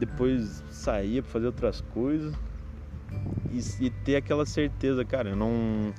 [0.04, 2.34] depois sair para fazer outras coisas
[3.52, 5.94] e, e, ter aquela certeza, cara, não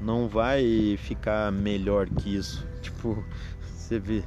[0.00, 2.66] não vai ficar melhor que isso.
[2.80, 3.22] Tipo,
[3.60, 4.22] você vê,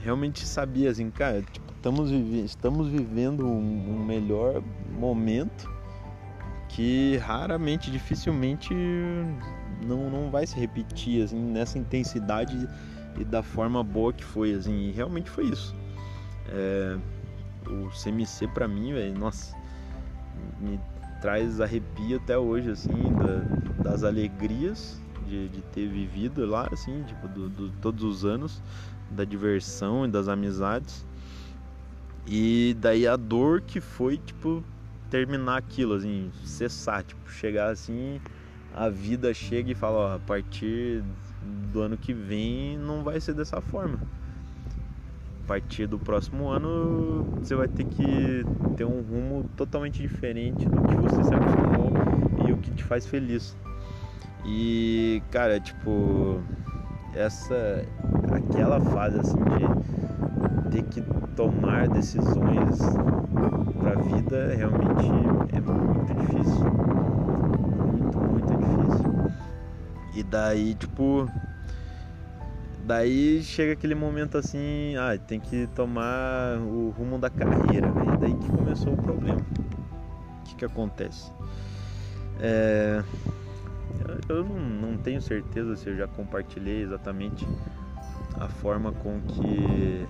[0.00, 5.70] realmente sabia assim, cara, tipo, estamos, vive, estamos vivendo um, um melhor momento
[6.68, 8.74] que raramente, dificilmente
[9.86, 12.68] não, não vai se repetir assim nessa intensidade
[13.16, 14.88] e da forma boa que foi assim.
[14.88, 15.74] E realmente foi isso.
[16.48, 16.98] É,
[17.68, 19.56] o CMC para mim, velho, nossa,
[20.60, 20.78] me
[21.20, 27.26] traz arrepio até hoje assim da, das alegrias de, de, ter vivido lá, assim, tipo,
[27.28, 28.62] do, do, todos os anos,
[29.10, 31.06] da diversão e das amizades.
[32.26, 34.62] E daí a dor que foi, tipo,
[35.10, 38.20] terminar aquilo, assim, cessar, tipo, chegar assim,
[38.74, 41.02] a vida chega e fala, ó, a partir
[41.72, 43.98] do ano que vem não vai ser dessa forma.
[45.44, 48.46] A partir do próximo ano você vai ter que
[48.78, 51.92] ter um rumo totalmente diferente do que você se acostumou
[52.46, 53.54] e o que te faz feliz.
[54.46, 56.40] E cara, tipo,
[57.14, 57.84] essa
[58.32, 61.02] aquela fase assim de ter que
[61.36, 62.98] tomar decisões
[63.80, 65.12] para a vida realmente
[65.52, 66.64] é muito difícil.
[67.92, 69.14] Muito, muito difícil.
[70.16, 71.28] E daí, tipo,
[72.84, 78.18] daí chega aquele momento assim, ah, tem que tomar o rumo da carreira, véio.
[78.18, 79.40] daí que começou o problema.
[79.40, 81.32] O que que acontece?
[82.40, 83.02] É,
[84.28, 87.46] eu não, não tenho certeza se eu já compartilhei exatamente
[88.38, 90.06] a forma com que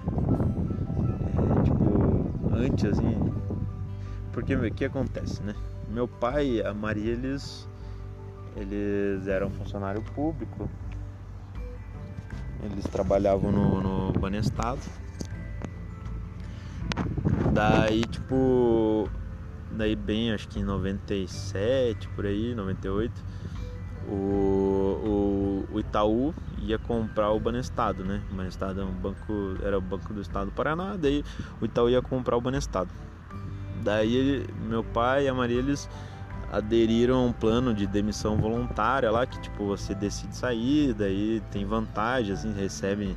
[1.37, 3.19] é, tipo antes assim
[4.33, 5.55] porque o que acontece né
[5.89, 7.69] meu pai e a Maria eles
[8.57, 10.69] eles eram funcionário público
[12.65, 14.81] eles trabalhavam no, no Banestado
[17.53, 19.09] daí tipo
[19.71, 23.13] daí bem acho que em 97 por aí 98
[24.09, 28.23] o, o, o Itaú ia comprar o Banestado, né?
[28.31, 31.25] O Banestado é um banco, era o Banco do Estado do Paraná, daí
[31.61, 32.91] o Itaú ia comprar o Banestado.
[33.83, 35.89] Daí meu pai e a Maria eles
[36.57, 41.65] aderiram a um plano de demissão voluntária lá que tipo você decide sair, daí tem
[41.65, 43.17] vantagens, assim, recebe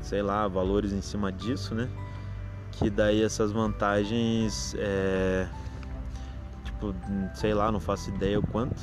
[0.00, 1.88] sei lá, valores em cima disso, né?
[2.72, 5.46] Que daí essas vantagens é,
[6.64, 6.94] tipo,
[7.34, 8.82] sei lá, não faço ideia o quanto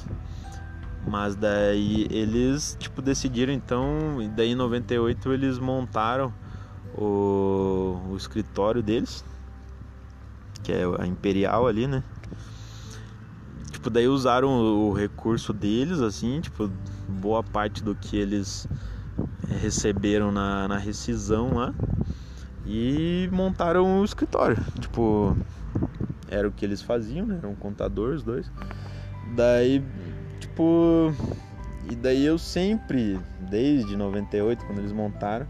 [1.06, 6.34] mas daí eles, tipo, decidiram então, e daí em 98 eles montaram
[6.96, 9.26] o, o escritório deles,
[10.64, 12.04] que é a Imperial ali, né?
[13.82, 16.70] Tipo, daí usaram o recurso deles, assim, tipo,
[17.10, 18.68] boa parte do que eles
[19.60, 21.74] receberam na, na rescisão lá
[22.64, 24.56] e montaram o escritório.
[24.80, 25.36] Tipo,
[26.30, 27.40] era o que eles faziam, né?
[27.40, 28.52] Eram contadores, dois.
[29.36, 29.84] Daí
[30.40, 31.12] tipo.
[31.90, 33.20] E daí eu sempre,
[33.50, 35.48] desde 98, quando eles montaram,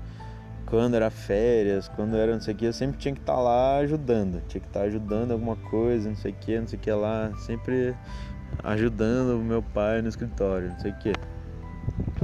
[0.71, 3.39] quando era férias, quando era não sei o que, eu sempre tinha que estar tá
[3.39, 4.41] lá ajudando.
[4.47, 6.91] Tinha que estar tá ajudando alguma coisa, não sei o que, não sei o que
[6.91, 7.31] lá.
[7.37, 7.93] Sempre
[8.63, 11.13] ajudando o meu pai no escritório, não sei o que.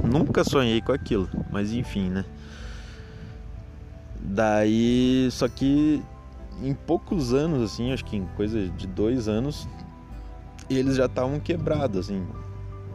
[0.02, 2.24] Nunca sonhei com aquilo, mas enfim, né?
[4.20, 6.02] Daí, só que
[6.60, 9.68] em poucos anos, assim, acho que em coisa de dois anos,
[10.68, 12.26] eles já estavam quebrados, assim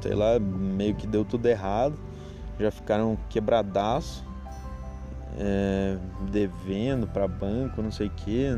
[0.03, 1.97] sei lá, meio que deu tudo errado,
[2.59, 4.23] já ficaram quebradaço,
[5.37, 5.97] é,
[6.31, 8.57] devendo para banco, não sei o que.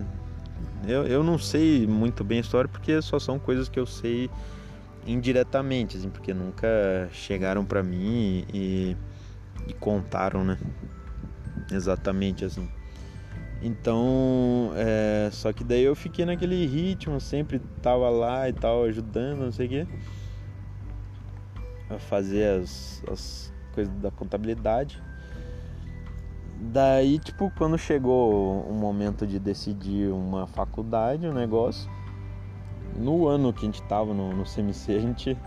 [0.87, 4.29] Eu, eu não sei muito bem a história porque só são coisas que eu sei
[5.05, 6.67] indiretamente, assim, porque nunca
[7.11, 8.95] chegaram para mim e,
[9.67, 10.57] e contaram, né?
[11.71, 12.67] Exatamente assim.
[13.61, 19.39] Então, é, só que daí eu fiquei naquele ritmo, sempre tava lá e tal, ajudando,
[19.39, 19.87] não sei o quê
[21.89, 25.01] a fazer as, as coisas da contabilidade.
[26.71, 31.89] Daí, tipo, quando chegou o momento de decidir uma faculdade, um negócio,
[32.97, 35.37] no ano que a gente tava no, no CMC, a gente,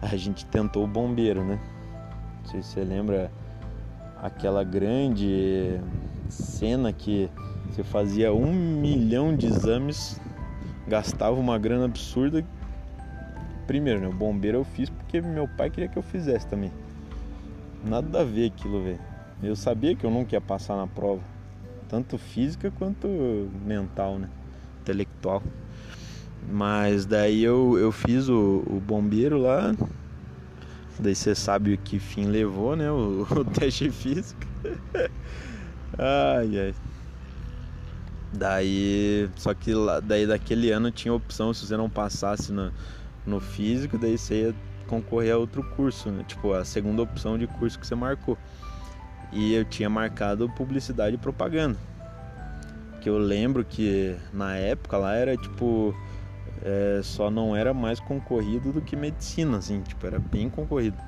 [0.00, 1.58] a gente tentou o bombeiro, né?
[2.38, 3.32] Não sei se você lembra
[4.22, 5.80] aquela grande
[6.28, 7.28] cena que
[7.68, 10.20] você fazia um milhão de exames,
[10.86, 12.44] gastava uma grana absurda
[13.66, 14.08] primeiro, né?
[14.08, 16.70] O bombeiro eu fiz porque meu pai queria que eu fizesse também.
[17.84, 19.09] Nada a ver aquilo, velho.
[19.42, 21.22] Eu sabia que eu nunca ia passar na prova.
[21.88, 23.08] Tanto física quanto
[23.64, 24.28] mental, né?
[24.82, 25.42] Intelectual.
[26.48, 29.74] Mas daí eu, eu fiz o, o bombeiro lá.
[30.98, 32.90] Daí você sabe que fim levou, né?
[32.90, 34.40] O, o teste físico.
[35.98, 36.74] ai, ai.
[38.32, 42.70] Daí, só que lá, daí daquele ano tinha opção, se você não passasse no,
[43.26, 44.54] no físico, daí você ia
[44.86, 46.24] concorrer a outro curso, né?
[46.28, 48.38] Tipo, a segunda opção de curso que você marcou.
[49.32, 51.78] E eu tinha marcado publicidade e propaganda.
[53.00, 55.94] Que eu lembro que na época lá era tipo.
[56.62, 60.98] É, só não era mais concorrido do que medicina, assim, tipo, era bem concorrido.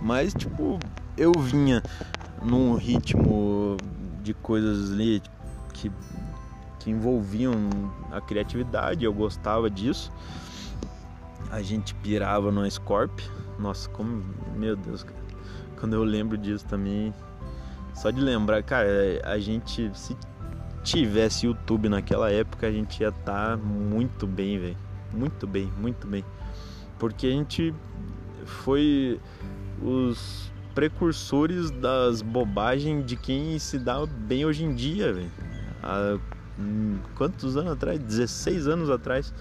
[0.00, 0.78] Mas, tipo,
[1.18, 1.82] eu vinha
[2.42, 3.76] num ritmo
[4.22, 5.22] de coisas ali
[5.74, 5.92] que,
[6.78, 7.54] que envolviam
[8.10, 10.10] a criatividade, eu gostava disso.
[11.50, 13.20] A gente pirava no Scorp.
[13.58, 14.24] Nossa, como.
[14.56, 15.23] Meu Deus, cara.
[15.84, 17.12] Quando eu lembro disso também.
[17.92, 19.90] Só de lembrar, cara, a gente.
[19.92, 20.16] Se
[20.82, 24.78] tivesse YouTube naquela época, a gente ia estar tá muito bem, velho.
[25.12, 26.24] Muito bem, muito bem.
[26.98, 27.74] Porque a gente
[28.46, 29.20] foi
[29.82, 35.30] os precursores das bobagens de quem se dá bem hoje em dia, velho.
[35.82, 36.18] Há
[36.58, 37.98] hum, quantos anos atrás?
[37.98, 39.34] 16 anos atrás.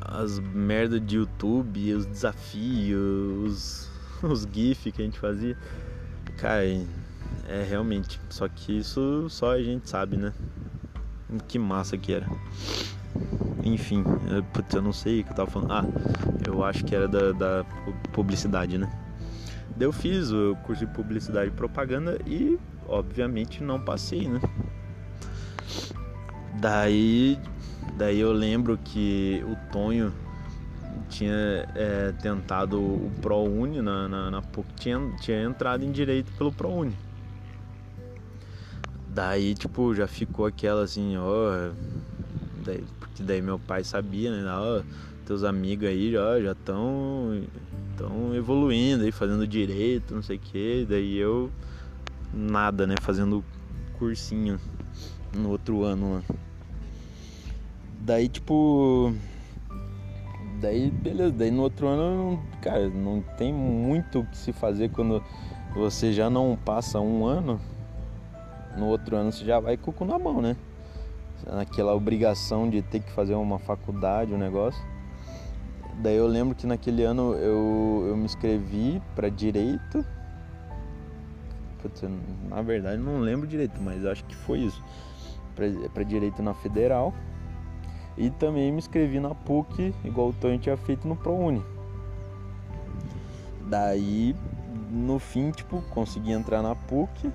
[0.00, 3.93] As merda de YouTube, os desafios, os,
[4.30, 5.56] os GIF que a gente fazia.
[6.38, 6.64] Cara,
[7.48, 8.20] é realmente.
[8.28, 10.32] Só que isso só a gente sabe, né?
[11.48, 12.26] Que massa que era.
[13.64, 15.72] Enfim, eu, eu não sei o que eu tava falando.
[15.72, 15.84] Ah,
[16.46, 17.64] eu acho que era da, da
[18.12, 18.90] publicidade, né?
[19.76, 24.40] Daí eu fiz o curso de publicidade e propaganda e, obviamente, não passei, né?
[26.60, 27.38] Daí,
[27.96, 30.12] daí eu lembro que o Tonho
[31.14, 36.52] tinha é, tentado o ProUni na, na, na PUC, tinha, tinha entrado em direito pelo
[36.52, 36.96] ProUni.
[39.08, 41.70] Daí, tipo, já ficou aquela assim, ó.
[42.64, 44.44] Daí, porque daí meu pai sabia, né?
[44.50, 44.82] Ó,
[45.24, 47.44] teus amigos aí já estão
[47.96, 50.84] tão evoluindo aí, fazendo direito, não sei o que.
[50.88, 51.48] Daí eu,
[52.32, 52.96] nada, né?
[53.00, 53.44] Fazendo
[53.96, 54.58] cursinho
[55.32, 56.22] no outro ano lá.
[58.00, 59.14] Daí, tipo.
[60.64, 61.30] Daí, beleza.
[61.30, 65.22] Daí no outro ano, cara, não tem muito o que se fazer quando
[65.74, 67.60] você já não passa um ano
[68.74, 70.56] no outro ano você já vai com o cu na mão, né?
[71.46, 74.82] Naquela obrigação de ter que fazer uma faculdade, um negócio.
[76.02, 80.02] Daí eu lembro que naquele ano eu, eu me inscrevi para direito.
[81.82, 82.02] Putz,
[82.48, 84.82] na verdade não lembro direito, mas acho que foi isso.
[85.92, 87.12] Para direito na federal.
[88.16, 91.64] E também me inscrevi na PUC, igual o Tonho tinha feito no ProUni.
[93.68, 94.36] Daí,
[94.90, 97.32] no fim, tipo, consegui entrar na PUC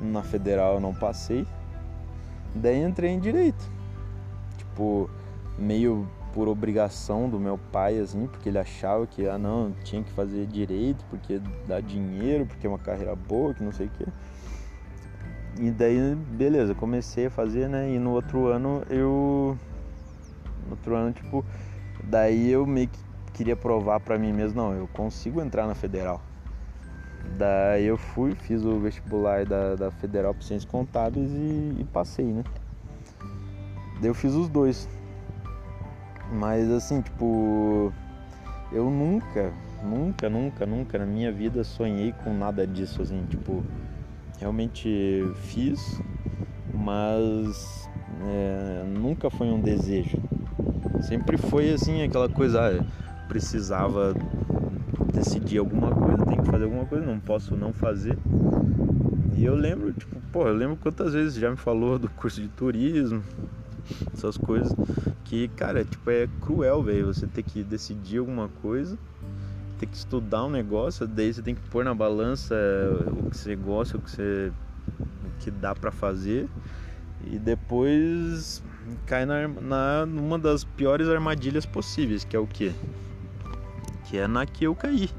[0.00, 1.46] na federal eu não passei.
[2.54, 3.70] Daí entrei em direito.
[4.56, 5.10] Tipo,
[5.58, 10.10] meio por obrigação do meu pai, assim, porque ele achava que, ah, não, tinha que
[10.10, 14.06] fazer direito, porque dá dinheiro, porque é uma carreira boa, que não sei o quê.
[15.58, 17.90] E daí, beleza, comecei a fazer, né?
[17.90, 19.56] E no outro ano eu.
[20.64, 21.44] No outro ano, tipo,
[22.02, 22.98] daí eu meio que
[23.32, 26.22] queria provar pra mim mesmo, não, eu consigo entrar na federal.
[27.36, 32.26] Daí eu fui, fiz o vestibular da, da Federal para Ciências Contábeis e, e, passei,
[32.26, 32.44] né?
[34.00, 34.88] Daí eu fiz os dois.
[36.30, 37.92] Mas assim, tipo,
[38.70, 39.52] eu nunca,
[39.82, 43.64] nunca, nunca, nunca na minha vida sonhei com nada disso, assim, tipo,
[44.38, 46.00] realmente fiz,
[46.72, 47.88] mas
[48.20, 50.18] é, nunca foi um desejo.
[51.02, 52.84] Sempre foi assim, aquela coisa, ah,
[53.28, 54.14] precisava
[55.12, 58.18] decidir alguma coisa, tem que fazer alguma coisa, não posso não fazer.
[59.36, 62.48] E eu lembro, tipo, pô, eu lembro quantas vezes já me falou do curso de
[62.48, 63.22] turismo,
[64.12, 64.74] essas coisas,
[65.24, 68.98] que, cara, tipo, é cruel, velho, você ter que decidir alguma coisa,
[69.78, 72.54] ter que estudar um negócio, daí você tem que pôr na balança
[73.24, 74.52] o que você gosta, o que você
[74.98, 76.48] o que dá para fazer
[77.24, 78.62] e depois
[79.06, 82.72] cai na, na numa das piores armadilhas possíveis, que é o que?
[84.04, 85.10] que é na que eu caí.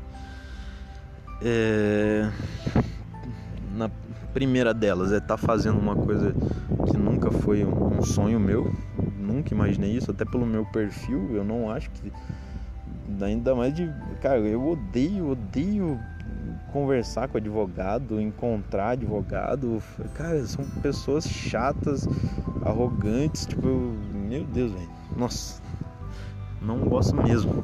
[1.42, 2.30] É...
[3.76, 3.90] Na
[4.34, 6.34] primeira delas é estar tá fazendo uma coisa
[6.90, 8.74] que nunca foi um sonho meu,
[9.18, 12.12] nunca imaginei isso, até pelo meu perfil, eu não acho que.
[13.22, 13.92] Ainda mais de.
[14.22, 16.00] Cara, eu odeio, odeio
[16.72, 19.82] conversar com advogado, encontrar advogado.
[20.14, 22.08] Cara, são pessoas chatas,
[22.62, 24.90] arrogantes, tipo, meu Deus, velho.
[25.16, 25.62] Nossa,
[26.62, 27.64] não gosto mesmo.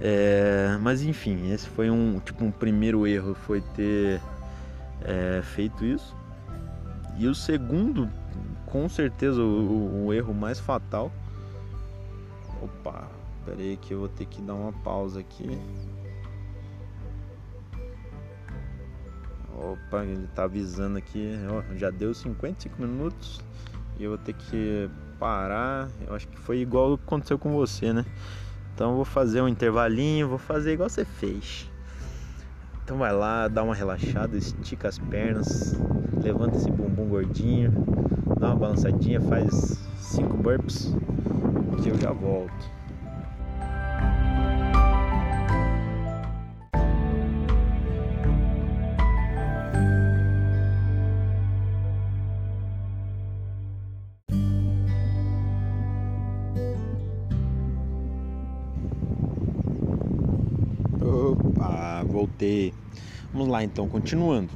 [0.00, 4.20] É, mas enfim, esse foi um tipo um primeiro erro, foi ter
[5.04, 6.16] é, feito isso.
[7.16, 8.08] E o segundo,
[8.66, 11.10] com certeza, o, o, o erro mais fatal.
[12.62, 13.08] Opa,
[13.44, 15.58] peraí que eu vou ter que dar uma pausa aqui.
[19.54, 21.32] Opa, ele tá avisando aqui,
[21.76, 23.40] já deu 55 minutos
[23.98, 25.88] e eu vou ter que parar.
[26.06, 28.04] Eu acho que foi igual aconteceu com você, né?
[28.74, 31.70] Então vou fazer um intervalinho, vou fazer igual você fez.
[32.82, 35.74] Então vai lá, dá uma relaxada, estica as pernas,
[36.20, 37.70] levanta esse bumbum gordinho,
[38.38, 40.92] dá uma balançadinha, faz cinco burps
[41.80, 42.81] que eu já volto.
[62.42, 62.74] Voltei.
[63.32, 64.50] Vamos lá então, continuando.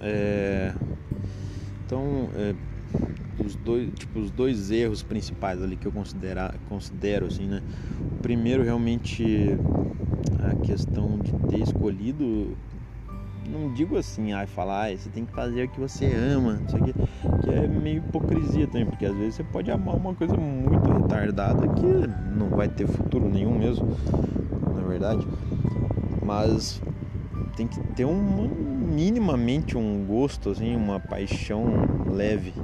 [0.00, 0.74] É,
[1.86, 2.54] então, é,
[3.42, 7.62] os dois, tipo, os dois erros principais ali que eu considera, considero assim, né?
[8.00, 9.56] O primeiro realmente
[10.40, 12.56] a questão de ter escolhido
[13.48, 16.68] não digo assim, ai, ah, falar, você tem que fazer o que você ama, não
[16.68, 20.14] sei o que, que é meio hipocrisia também, porque às vezes você pode amar uma
[20.14, 23.96] coisa muito retardada que não vai ter futuro nenhum mesmo,
[24.74, 25.26] na verdade.
[26.24, 26.80] Mas
[27.56, 28.48] tem que ter um
[28.92, 31.66] minimamente um gosto assim, uma paixão
[32.10, 32.54] leve,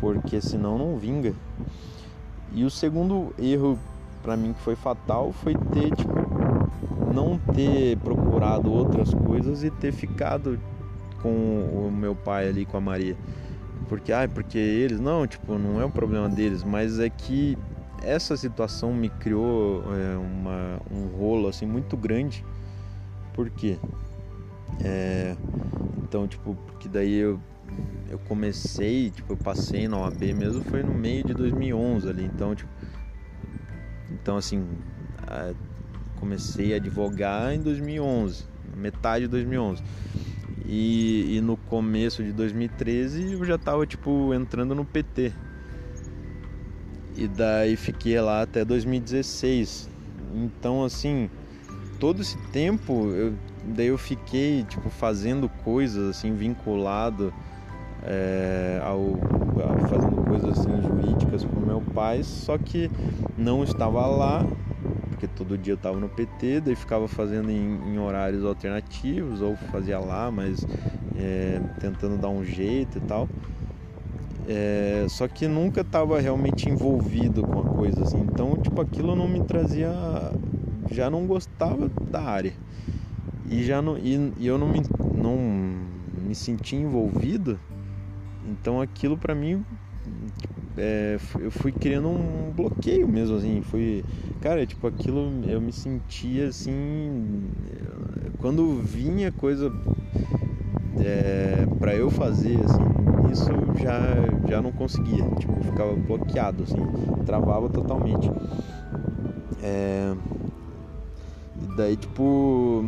[0.00, 1.34] porque senão não vinga.
[2.52, 3.78] E o segundo erro
[4.22, 6.12] para mim que foi fatal foi ter tipo
[7.12, 10.58] não ter procurado outras coisas e ter ficado
[11.20, 13.16] com o meu pai ali com a Maria.
[13.88, 17.58] Porque ai, porque eles não, tipo, não é um problema deles, mas é que
[18.02, 22.44] essa situação me criou é, uma, um rolo assim muito grande
[23.34, 23.78] por quê?
[24.84, 25.36] É,
[26.02, 27.40] então, tipo, porque daí eu,
[28.10, 32.24] eu comecei, tipo, eu passei na OAB mesmo, foi no meio de 2011 ali.
[32.24, 32.70] Então, tipo,
[34.10, 34.66] então assim,
[35.26, 35.52] a,
[36.16, 38.44] comecei a advogar em 2011,
[38.76, 39.82] metade de 2011.
[40.64, 45.32] E, e no começo de 2013 eu já tava, tipo, entrando no PT.
[47.16, 49.90] E daí fiquei lá até 2016.
[50.34, 51.28] Então, assim,
[52.02, 53.32] todo esse tempo, eu,
[53.62, 57.32] daí eu fiquei tipo fazendo coisas assim vinculado
[58.02, 58.98] é, ao
[59.62, 62.90] a, fazendo coisas assim jurídicas com meu pai, só que
[63.38, 64.44] não estava lá
[65.10, 69.54] porque todo dia eu estava no PT, daí ficava fazendo em, em horários alternativos ou
[69.70, 70.66] fazia lá, mas
[71.16, 73.28] é, tentando dar um jeito e tal.
[74.48, 78.18] É, só que nunca estava realmente envolvido com a coisa assim.
[78.18, 79.88] Então, tipo, aquilo não me trazia
[80.92, 82.54] já não gostava da área.
[83.48, 84.82] E já não e, e eu não me
[85.16, 85.38] não
[86.26, 87.58] me senti envolvido.
[88.46, 89.64] Então aquilo para mim
[90.76, 94.04] é, eu fui criando um bloqueio mesmo assim fui
[94.40, 97.50] cara tipo aquilo eu me sentia assim
[98.38, 99.70] quando vinha coisa
[100.98, 104.00] é, para eu fazer assim isso já
[104.48, 105.24] já não conseguia.
[105.38, 108.30] Tipo ficava bloqueado assim travava totalmente.
[109.62, 110.14] É,
[111.62, 112.84] e daí, tipo.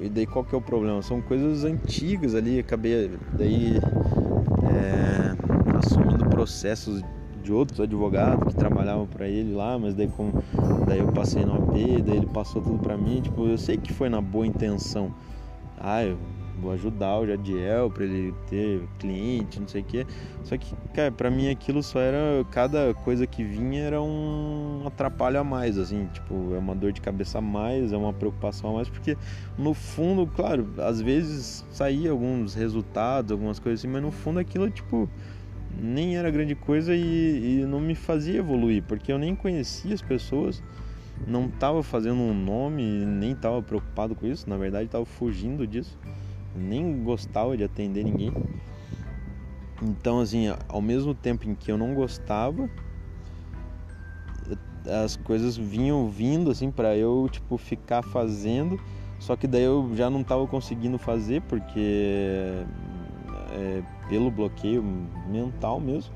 [0.00, 1.00] E daí qual que é o problema?
[1.00, 7.02] São coisas antigas ali, acabei daí é, assumindo processos
[7.42, 10.32] de outros advogados que trabalhavam para ele lá, mas daí com
[10.86, 13.92] daí eu passei no AP, daí ele passou tudo para mim, tipo, eu sei que
[13.92, 15.14] foi na boa intenção.
[15.78, 16.18] Ah, eu
[16.60, 20.06] vou ajudar o Jadiel para ele ter cliente, não sei o quê.
[20.44, 25.40] Só que, cara, para mim aquilo só era cada coisa que vinha era um atrapalho
[25.40, 28.74] a mais, assim, tipo, é uma dor de cabeça a mais, é uma preocupação a
[28.74, 29.16] mais, porque
[29.58, 34.70] no fundo, claro, às vezes saía alguns resultados, algumas coisas assim, mas no fundo aquilo,
[34.70, 35.08] tipo,
[35.78, 40.02] nem era grande coisa e, e não me fazia evoluir, porque eu nem conhecia as
[40.02, 40.62] pessoas
[41.26, 45.96] não estava fazendo um nome, nem estava preocupado com isso, na verdade estava fugindo disso
[46.56, 48.32] nem gostava de atender ninguém.
[49.82, 52.68] Então, assim, ao mesmo tempo em que eu não gostava,
[54.86, 58.80] as coisas vinham vindo assim para eu tipo ficar fazendo,
[59.18, 62.64] só que daí eu já não estava conseguindo fazer porque
[63.52, 64.82] é, pelo bloqueio
[65.28, 66.14] mental mesmo.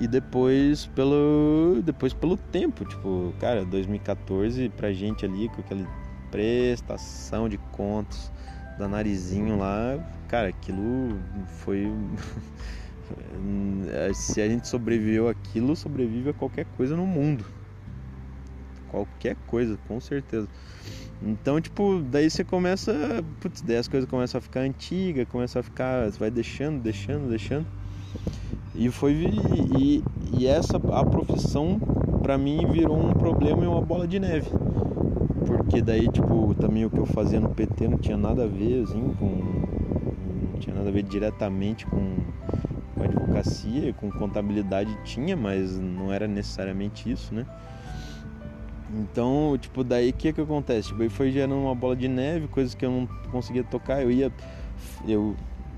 [0.00, 5.86] E depois pelo depois pelo tempo, tipo, cara, 2014 pra gente ali com aquela
[6.30, 8.32] prestação de contas,
[8.78, 9.98] da narizinho lá,
[10.28, 11.86] cara, aquilo foi.
[14.14, 17.44] Se a gente sobreviveu aquilo, sobrevive a qualquer coisa no mundo.
[18.88, 20.48] qualquer coisa, com certeza.
[21.22, 22.92] Então, tipo, daí você começa,
[23.40, 27.28] putz, daí as coisas começam a ficar antigas, começa a ficar, você vai deixando, deixando,
[27.28, 27.66] deixando.
[28.74, 30.04] E foi e,
[30.38, 31.80] e essa a profissão
[32.22, 34.48] para mim virou um problema e uma bola de neve.
[35.48, 38.82] Porque daí, tipo, também o que eu fazia no PT não tinha nada a ver,
[38.82, 39.26] assim, com.
[40.52, 42.16] Não tinha nada a ver diretamente com,
[42.94, 47.46] com advocacia, com contabilidade tinha, mas não era necessariamente isso, né?
[48.92, 50.88] Então, tipo, daí o que que acontece?
[50.88, 54.02] Tipo, aí foi gerando uma bola de neve, coisas que eu não conseguia tocar.
[54.02, 54.30] Eu ia.
[55.06, 55.34] Eu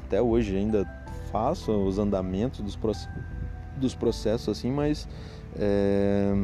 [0.07, 0.85] até hoje ainda
[1.31, 2.77] faço os andamentos dos,
[3.77, 5.07] dos processos assim, mas.
[5.57, 6.35] É,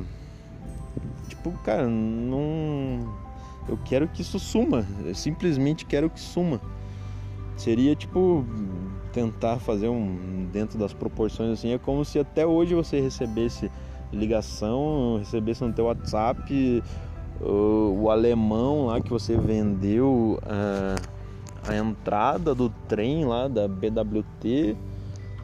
[1.28, 3.14] tipo, cara, não.
[3.68, 4.86] Eu quero que isso suma.
[5.04, 6.60] Eu simplesmente quero que suma.
[7.56, 8.44] Seria tipo
[9.12, 13.70] tentar fazer um dentro das proporções assim, é como se até hoje você recebesse
[14.12, 16.82] ligação, recebesse no teu WhatsApp
[17.40, 20.96] o, o alemão lá que você vendeu a,
[21.70, 24.76] a entrada do trem lá da BWT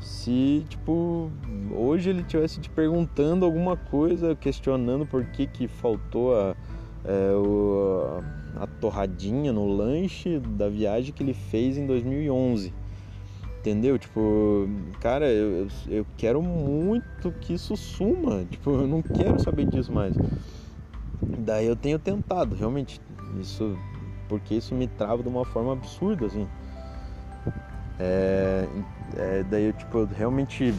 [0.00, 1.30] se tipo
[1.70, 6.56] hoje ele tivesse te perguntando alguma coisa, questionando por que que faltou a,
[7.04, 8.22] é, o,
[8.56, 12.72] a torradinha no lanche da viagem que ele fez em 2011
[13.62, 13.96] Entendeu?
[13.96, 18.44] Tipo, cara, eu, eu quero muito que isso suma.
[18.50, 20.18] Tipo, eu não quero saber disso mais.
[21.38, 23.00] Daí eu tenho tentado, realmente.
[23.40, 23.78] Isso.
[24.28, 26.48] Porque isso me trava de uma forma absurda, assim.
[28.00, 28.66] É,
[29.16, 30.74] é, daí eu, tipo, eu realmente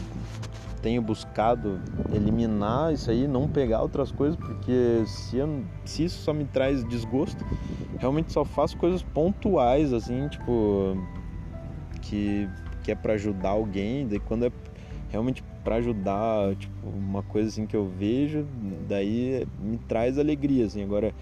[0.84, 1.80] tenho buscado
[2.14, 6.86] eliminar isso aí, não pegar outras coisas, porque se, eu, se isso só me traz
[6.86, 7.42] desgosto,
[7.98, 10.94] realmente só faço coisas pontuais, assim, tipo,
[12.02, 12.46] que
[12.82, 14.52] que é para ajudar alguém, daí quando é
[15.08, 18.46] realmente para ajudar, tipo, uma coisa assim que eu vejo,
[18.86, 20.82] daí me traz alegria, assim.
[20.82, 21.14] Agora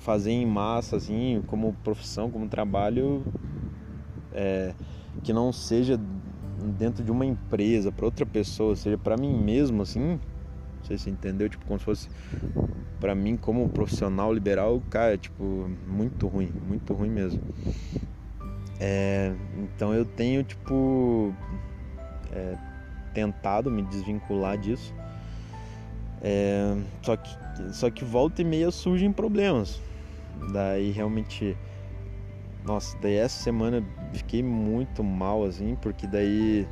[0.00, 3.24] fazer em massa assim, como profissão, como trabalho,
[4.30, 4.74] é,
[5.22, 5.98] que não seja
[6.64, 11.10] dentro de uma empresa para outra pessoa, seja para mim mesmo assim, não sei se
[11.10, 12.08] entendeu, tipo como se fosse
[13.00, 17.40] para mim como profissional liberal, cara, tipo, muito ruim, muito ruim mesmo.
[18.80, 21.34] É, então eu tenho tipo
[22.32, 22.56] é,
[23.12, 24.94] tentado me desvincular disso.
[26.20, 27.36] É, só, que,
[27.72, 29.80] só que volta e meia surgem problemas.
[30.52, 31.56] Daí realmente.
[32.64, 33.84] Nossa, daí essa semana
[34.14, 36.66] fiquei muito mal assim, porque daí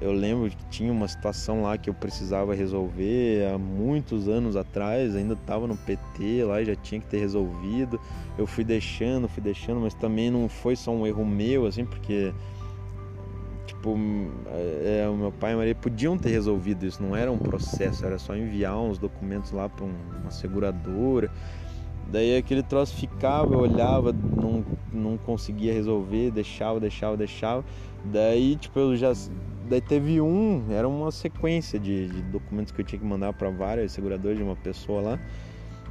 [0.00, 5.16] eu lembro que tinha uma situação lá que eu precisava resolver há muitos anos atrás,
[5.16, 8.00] ainda estava no PT lá e já tinha que ter resolvido.
[8.38, 12.32] Eu fui deixando, fui deixando, mas também não foi só um erro meu, assim, porque
[13.66, 13.96] tipo,
[14.46, 18.04] é, o meu pai e a Maria podiam ter resolvido isso, não era um processo,
[18.04, 21.30] era só enviar uns documentos lá para uma seguradora.
[22.08, 27.64] Daí aquele troço ficava, eu olhava, não, não conseguia resolver, deixava, deixava, deixava.
[28.04, 29.12] Daí, tipo, eu já
[29.66, 33.48] Daí teve um, era uma sequência de, de documentos que eu tinha que mandar para
[33.48, 35.18] várias seguradoras de uma pessoa lá.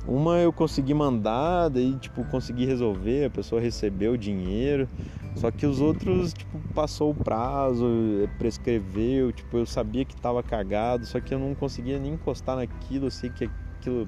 [0.08, 4.88] Uma eu consegui mandar, daí tipo consegui resolver, a pessoa recebeu o dinheiro.
[5.36, 7.88] Só que os outros, tipo, passou o prazo,
[8.38, 13.10] prescreveu, tipo, eu sabia que tava cagado, só que eu não conseguia nem encostar naquilo,
[13.10, 13.50] sei que
[13.80, 14.08] aquilo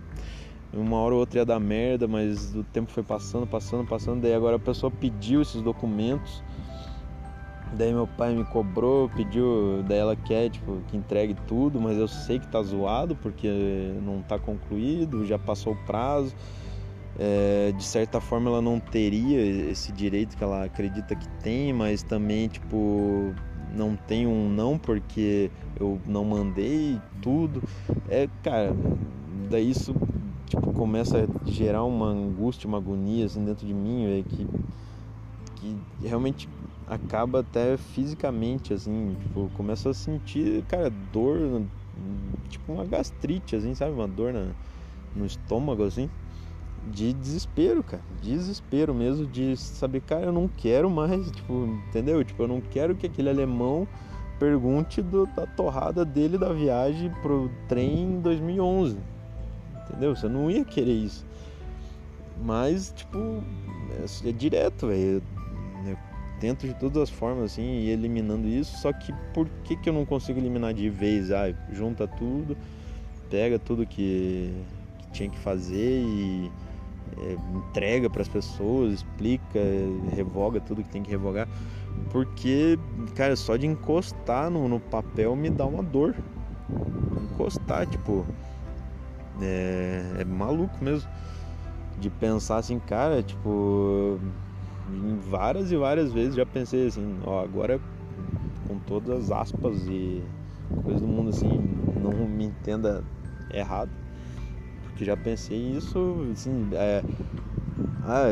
[0.76, 4.34] uma hora ou outra ia dar merda, mas o tempo foi passando, passando, passando, daí
[4.34, 6.44] agora a pessoa pediu esses documentos
[7.74, 12.08] Daí meu pai me cobrou, pediu, daí ela quer, tipo, que entregue tudo, mas eu
[12.08, 13.50] sei que tá zoado porque
[14.02, 16.34] não tá concluído, já passou o prazo.
[17.18, 19.40] É, de certa forma ela não teria
[19.72, 23.34] esse direito que ela acredita que tem, mas também, tipo,
[23.74, 25.50] não tem um não porque
[25.80, 27.62] eu não mandei tudo.
[28.08, 28.74] É, cara,
[29.50, 29.94] daí isso
[30.46, 34.48] tipo, começa a gerar uma angústia, uma agonia assim dentro de mim, é que,
[35.56, 36.48] que realmente
[36.88, 41.64] acaba até fisicamente, assim, tipo, começa a sentir, cara, dor,
[42.50, 43.92] tipo uma gastrite, assim, sabe?
[43.92, 44.52] Uma dor na,
[45.16, 46.10] no estômago, assim,
[46.84, 52.24] de desespero, cara, desespero mesmo, de saber, cara, eu não quero mais, tipo, entendeu?
[52.24, 53.88] Tipo, eu não quero que aquele alemão
[54.40, 58.98] pergunte do, da torrada dele da viagem pro trem em 2011,
[59.90, 60.16] entendeu?
[60.16, 61.26] Você não ia querer isso.
[62.44, 65.22] Mas, tipo, é, é direto, velho
[66.40, 69.94] tento de todas as formas assim ir eliminando isso, só que por que, que eu
[69.94, 71.32] não consigo eliminar de vez?
[71.32, 72.58] Ah, junta tudo,
[73.30, 74.54] pega tudo que,
[75.00, 76.52] que tinha que fazer e
[77.18, 79.60] é, entrega para as pessoas, explica,
[80.14, 81.48] revoga tudo que tem que revogar,
[82.12, 82.78] porque,
[83.16, 86.16] cara, só de encostar no, no papel me dá uma dor.
[87.34, 88.26] Encostar, tipo,
[89.42, 91.10] É, é maluco mesmo.
[91.98, 94.20] De pensar assim, cara, tipo,
[95.30, 97.80] várias e várias vezes já pensei assim, ó, agora
[98.68, 100.22] com todas as aspas e
[100.84, 101.58] coisas do mundo assim,
[102.02, 103.04] não me entenda
[103.54, 103.92] errado.
[104.84, 107.04] Porque já pensei isso, assim, é,
[108.04, 108.28] ah,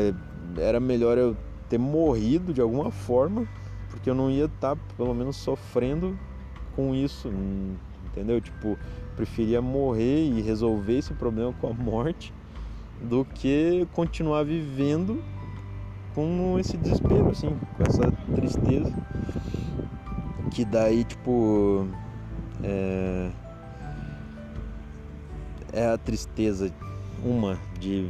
[0.58, 1.36] era melhor eu
[1.68, 3.46] ter morrido de alguma forma,
[3.90, 6.18] porque eu não ia estar tá, pelo menos sofrendo
[6.76, 7.30] com isso,
[8.14, 8.40] entendeu?
[8.40, 8.78] Tipo,
[9.16, 12.32] preferia morrer e resolver esse problema com a morte
[13.00, 15.22] do que continuar vivendo
[16.14, 18.94] com esse desespero, assim, com essa tristeza.
[20.52, 21.88] Que daí, tipo.
[22.62, 23.30] É,
[25.72, 26.72] é a tristeza,
[27.24, 28.08] uma, de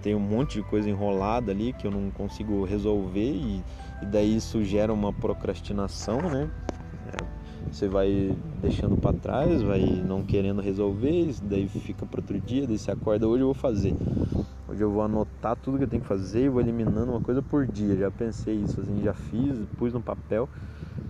[0.00, 3.62] ter um monte de coisa enrolada ali que eu não consigo resolver e,
[4.00, 6.48] e daí isso gera uma procrastinação, né?
[7.72, 12.78] Você vai deixando para trás, vai não querendo resolver, daí fica para outro dia, daí
[12.78, 13.94] você acorda hoje eu vou fazer.
[14.68, 17.42] Hoje eu vou anotar tudo que eu tenho que fazer e vou eliminando uma coisa
[17.42, 17.96] por dia.
[17.96, 20.48] Já pensei isso assim, já fiz, pus no papel,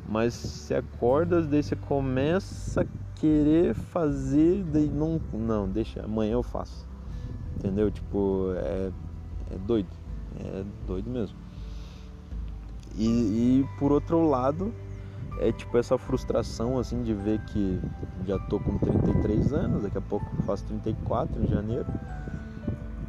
[0.09, 2.87] mas você acorda, daí você começa a
[3.21, 6.87] querer fazer, daí não, não, deixa, amanhã eu faço.
[7.57, 7.91] Entendeu?
[7.91, 8.91] Tipo, é,
[9.51, 9.89] é doido.
[10.43, 11.37] É doido mesmo.
[12.97, 14.73] E, e por outro lado,
[15.39, 17.81] é tipo essa frustração assim de ver que
[18.27, 21.87] já tô com 33 anos, daqui a pouco faço 34 em janeiro,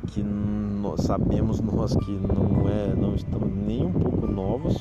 [0.08, 4.78] que nós sabemos nós que não é, não estamos nem um pouco novos.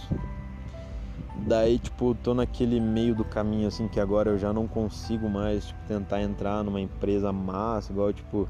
[1.46, 5.66] Daí, tipo, tô naquele meio do caminho assim que agora eu já não consigo mais
[5.66, 8.48] tipo, tentar entrar numa empresa massa, igual tipo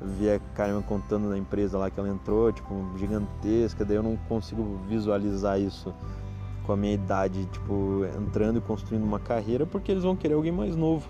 [0.00, 0.40] vi a
[0.82, 5.94] contando da empresa lá que ela entrou, tipo, gigantesca, daí eu não consigo visualizar isso
[6.66, 10.50] com a minha idade, tipo, entrando e construindo uma carreira, porque eles vão querer alguém
[10.50, 11.08] mais novo.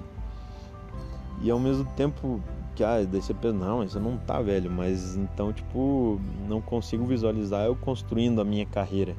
[1.40, 2.40] E ao mesmo tempo
[2.74, 7.06] que, ah, daí você pensa, não, isso não tá velho, mas então, tipo, não consigo
[7.06, 9.16] visualizar eu construindo a minha carreira,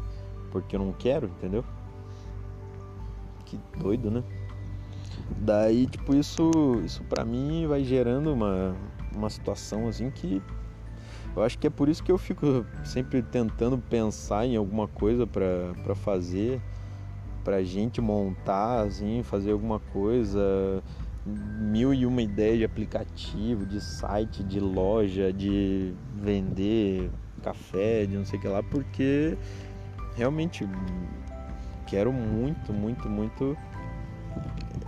[0.51, 1.65] porque eu não quero, entendeu?
[3.45, 4.23] Que doido, né?
[5.39, 6.51] Daí, tipo, isso,
[6.85, 8.75] isso pra mim vai gerando uma,
[9.15, 10.41] uma situação assim que
[11.37, 15.27] eu acho que é por isso que eu fico sempre tentando pensar em alguma coisa
[15.27, 16.59] para fazer,
[17.43, 20.83] pra gente montar, assim, fazer alguma coisa,
[21.25, 27.11] mil e uma ideias de aplicativo, de site, de loja, de vender
[27.43, 29.37] café, de não sei o que lá, porque
[30.15, 30.67] realmente
[31.85, 33.55] quero muito, muito, muito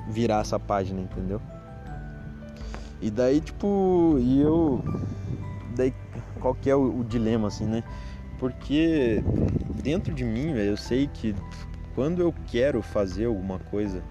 [0.07, 1.39] virar essa página, entendeu?
[3.01, 4.83] E daí, tipo, e eu.
[6.39, 7.83] Qual que é o, o dilema, assim, né?
[8.39, 9.21] Porque
[9.83, 11.35] dentro de mim, eu sei que
[11.95, 14.01] quando eu quero fazer alguma coisa,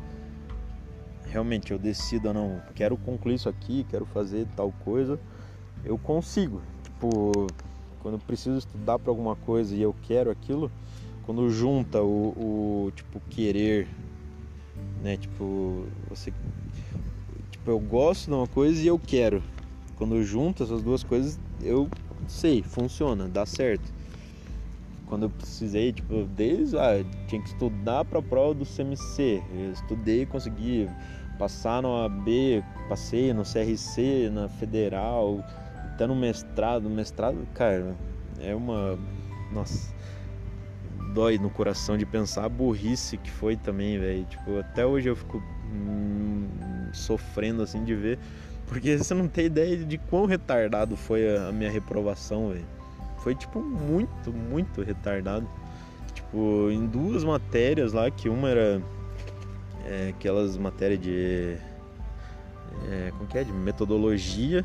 [1.27, 5.19] realmente eu decido, não, quero concluir isso aqui, quero fazer tal coisa,
[5.85, 6.61] eu consigo.
[6.83, 7.47] Tipo,
[8.01, 10.71] quando eu preciso estudar para alguma coisa e eu quero aquilo,
[11.25, 13.89] quando junta o, o tipo querer,
[15.03, 15.17] né?
[15.17, 16.33] Tipo, você
[17.51, 19.43] tipo, eu gosto de uma coisa e eu quero.
[19.97, 21.89] Quando junta essas duas coisas, eu
[22.27, 23.93] sei, funciona, dá certo.
[25.07, 29.73] Quando eu precisei, tipo, desde ah, tinha que estudar para a prova do CMC, eu
[29.73, 30.89] estudei, consegui
[31.39, 35.43] passar no AB, passei no CRC, na Federal,
[35.95, 37.97] até no mestrado, mestrado, cara,
[38.41, 38.99] é uma,
[39.53, 39.95] nossa,
[41.15, 44.25] dói no coração de pensar a burrice que foi também, velho.
[44.27, 45.43] Tipo, até hoje eu fico
[45.73, 46.49] hum,
[46.93, 48.19] sofrendo assim de ver
[48.69, 52.67] porque você não tem ideia de quão retardado foi a minha reprovação, velho.
[53.19, 55.49] Foi tipo muito, muito retardado.
[56.15, 58.83] Tipo, em duas matérias lá, que uma era
[59.87, 61.57] é, aquelas matérias de.
[62.91, 63.45] É, como que é?
[63.45, 64.65] De metodologia.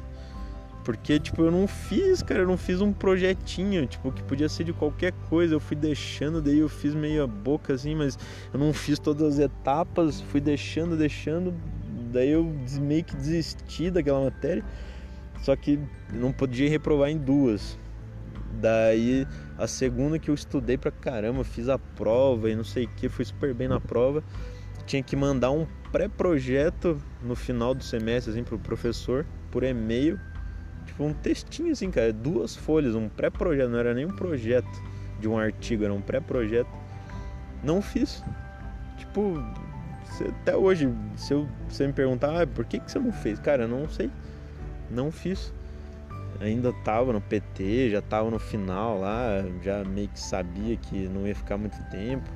[0.83, 4.65] Porque, tipo, eu não fiz, cara, eu não fiz um projetinho, tipo, que podia ser
[4.65, 5.55] de qualquer coisa.
[5.55, 8.19] Eu fui deixando, daí eu fiz meio a boca assim, mas
[8.53, 11.53] eu não fiz todas as etapas, fui deixando, deixando,
[12.13, 14.63] Daí eu meio que desisti daquela matéria,
[15.41, 15.79] só que
[16.13, 17.77] não podia reprovar em duas.
[18.61, 19.27] Daí
[19.57, 23.09] a segunda que eu estudei pra caramba, fiz a prova e não sei o que,
[23.09, 24.23] fui super bem na prova.
[24.85, 30.19] Tinha que mandar um pré-projeto no final do semestre assim pro professor por e-mail.
[30.85, 34.83] Tipo um textinho assim, cara, duas folhas, um pré-projeto, não era nem um projeto
[35.19, 36.69] de um artigo, era um pré-projeto.
[37.63, 38.23] Não fiz.
[38.97, 39.33] Tipo,
[40.21, 43.39] até hoje, se eu, você me perguntar, ah, por que, que você não fez?
[43.39, 44.11] Cara, eu não sei.
[44.89, 45.53] Não fiz.
[46.39, 51.25] Ainda tava no PT, já tava no final lá, já meio que sabia que não
[51.25, 52.29] ia ficar muito tempo.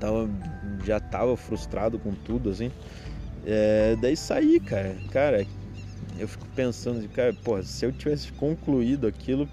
[0.00, 0.28] Tava,
[0.84, 2.70] já tava frustrado com tudo, assim.
[3.44, 4.96] É, daí saí, cara.
[5.10, 5.46] Cara,
[6.18, 9.48] eu fico pensando, cara, porra, se eu tivesse concluído aquilo,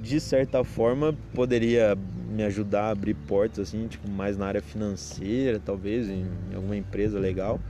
[0.00, 1.96] de certa forma poderia
[2.28, 7.18] me ajudar a abrir portas assim, tipo, mais na área financeira, talvez, em alguma empresa
[7.18, 7.60] legal.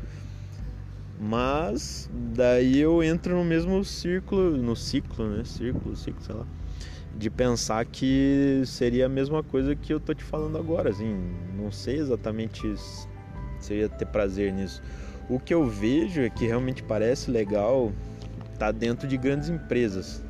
[1.19, 5.43] Mas daí eu entro no mesmo círculo, no ciclo, né?
[5.45, 6.47] Círculo, ciclo, sei lá.
[7.13, 11.13] De pensar que seria a mesma coisa que eu tô te falando agora, assim.
[11.57, 12.73] Não sei exatamente
[13.59, 14.81] se eu ia ter prazer nisso.
[15.29, 17.93] O que eu vejo é que realmente parece legal
[18.59, 20.23] tá dentro de grandes empresas.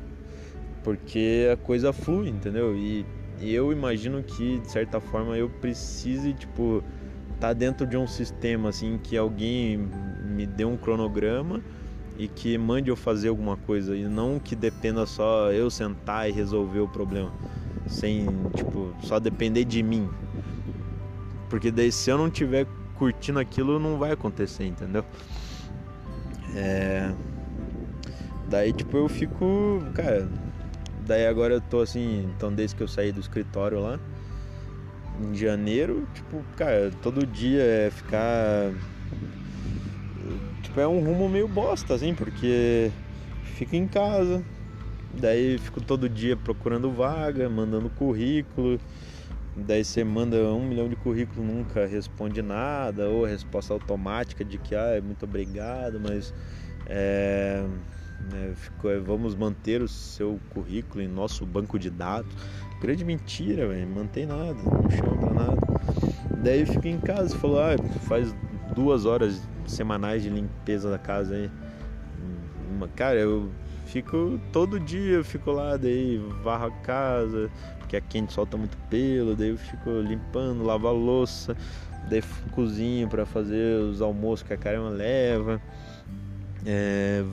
[0.83, 2.75] Porque a coisa flui, entendeu?
[2.75, 3.05] E,
[3.39, 6.83] e eu imagino que, de certa forma, eu precise, tipo,
[7.39, 9.89] tá dentro de um sistema assim que alguém
[10.25, 11.61] me dê um cronograma
[12.17, 16.33] e que mande eu fazer alguma coisa e não que dependa só eu sentar e
[16.33, 17.31] resolver o problema
[17.87, 20.09] sem tipo só depender de mim
[21.49, 25.05] porque daí se eu não tiver curtindo aquilo não vai acontecer entendeu
[26.53, 27.09] é...
[28.49, 30.27] daí tipo eu fico cara
[31.09, 33.99] daí agora eu tô assim então desde que eu saí do escritório lá
[35.19, 38.71] em janeiro, tipo, cara, todo dia é ficar.
[40.61, 42.89] Tipo, é um rumo meio bosta, assim, porque
[43.55, 44.45] fico em casa,
[45.13, 48.79] daí fico todo dia procurando vaga, mandando currículo,
[49.55, 54.75] daí você manda um milhão de currículos, nunca responde nada, ou resposta automática de que
[54.75, 56.33] ah, muito obrigado, mas
[56.85, 57.65] é,
[58.33, 62.31] é, fico, é, vamos manter o seu currículo em nosso banco de dados.
[62.81, 63.87] Grande mentira, velho.
[63.87, 65.57] Mantém nada, não chama pra nada.
[66.43, 67.75] Daí fica em casa e falou, ah,
[68.07, 68.33] faz
[68.73, 71.49] duas horas semanais de limpeza da casa aí.
[72.95, 73.51] Cara, eu
[73.85, 78.77] fico todo dia, eu fico lá, daí varro a casa, porque a quente solta muito
[78.89, 81.57] pelo, daí eu fico limpando, lavo a louça,
[82.09, 82.21] daí
[82.51, 85.61] cozinho para fazer os almoços que a caramba leva.
[86.65, 87.23] É,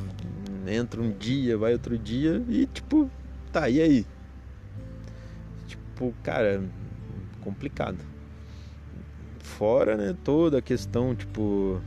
[0.74, 3.10] entra um dia, vai outro dia e tipo,
[3.52, 4.06] tá, e aí?
[5.96, 6.62] tipo, cara,
[7.40, 7.98] complicado.
[9.40, 11.80] Fora, né, toda a questão, tipo,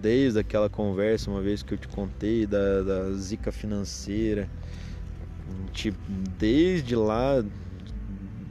[0.00, 4.48] desde aquela conversa uma vez que eu te contei da, da zica financeira,
[5.72, 5.98] tipo,
[6.36, 7.44] desde lá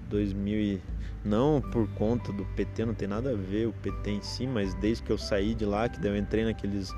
[0.09, 0.81] 2000 e
[1.25, 4.73] não por conta do PT, não tem nada a ver o PT em si, mas
[4.75, 6.93] desde que eu saí de lá, que daí eu entrei naqueles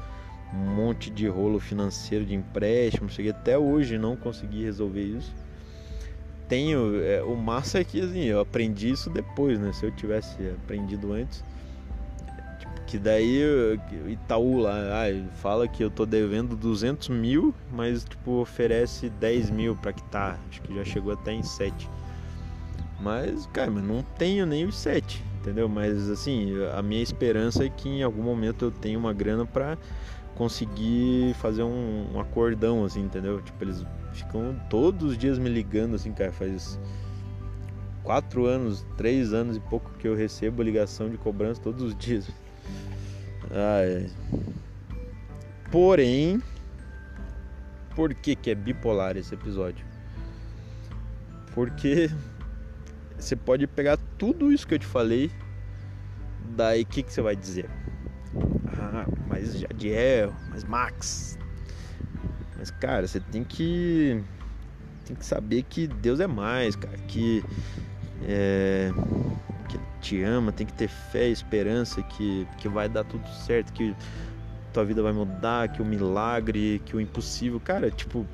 [0.58, 5.34] monte de rolo financeiro de empréstimo, cheguei até hoje não consegui resolver isso
[6.50, 7.02] tenho.
[7.02, 9.72] É, o massa é que assim, eu aprendi isso depois, né?
[9.72, 11.44] Se eu tivesse aprendido antes.
[12.60, 14.76] Tipo, que daí Itaú lá
[15.36, 20.40] fala que eu tô devendo 200 mil, mas tipo oferece 10 mil pra quitar.
[20.50, 21.88] Acho que já chegou até em 7.
[23.00, 25.70] Mas, cara, mas não tenho nem os 7, entendeu?
[25.70, 29.78] Mas assim, a minha esperança é que em algum momento eu tenha uma grana pra
[30.40, 33.42] conseguir fazer um, um acordão, assim, entendeu?
[33.42, 36.80] Tipo, eles ficam todos os dias me ligando assim, cara, faz
[38.04, 42.32] quatro anos, três anos e pouco que eu recebo ligação de cobrança todos os dias.
[43.52, 44.10] Ah.
[45.70, 46.42] Porém,
[47.94, 49.86] por que, que é bipolar esse episódio?
[51.54, 52.10] Porque
[53.18, 55.30] você pode pegar tudo isso que eu te falei,
[56.56, 57.70] daí o que, que você vai dizer?
[58.68, 61.40] Ah, mas Jadiel, mas Max,
[62.60, 64.22] mas, cara, você tem que.
[65.06, 66.98] Tem que saber que Deus é mais, cara.
[67.08, 67.44] Que.
[68.24, 68.92] É,
[69.70, 73.72] que te ama, tem que ter fé e esperança que, que vai dar tudo certo,
[73.72, 73.96] que
[74.74, 77.62] tua vida vai mudar, que o milagre, que o impossível.
[77.62, 78.28] Cara, tipo,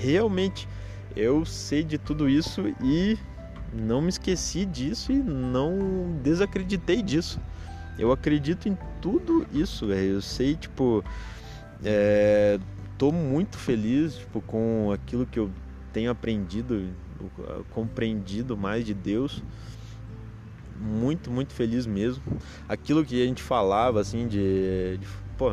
[0.00, 0.68] realmente
[1.16, 3.18] eu sei de tudo isso e
[3.72, 7.40] não me esqueci disso e não desacreditei disso.
[7.98, 10.14] Eu acredito em tudo isso, velho.
[10.14, 11.04] Eu sei, tipo,
[11.84, 12.58] é,
[12.98, 15.50] tô muito feliz tipo, com aquilo que eu
[15.92, 16.90] tenho aprendido,
[17.70, 19.42] compreendido mais de Deus.
[20.80, 22.22] Muito, muito feliz mesmo.
[22.68, 24.98] Aquilo que a gente falava, assim, de.
[24.98, 25.06] de
[25.38, 25.50] pô,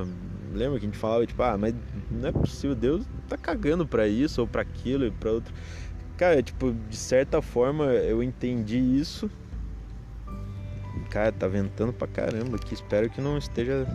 [0.52, 1.76] lembra que a gente falava, tipo, ah, mas
[2.10, 5.54] não é possível, Deus tá cagando pra isso ou pra aquilo e pra outro.
[6.18, 9.30] Cara, tipo, de certa forma eu entendi isso.
[11.12, 12.74] Cara, tá ventando pra caramba aqui.
[12.74, 13.86] Espero que não esteja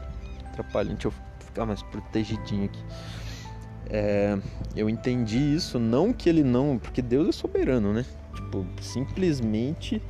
[0.52, 0.94] atrapalhando.
[0.94, 2.84] Deixa eu ficar mais protegidinho aqui.
[3.88, 4.38] É,
[4.76, 6.78] eu entendi isso, não que ele não.
[6.78, 8.05] Porque Deus é soberano, né?
[8.34, 10.02] Tipo, simplesmente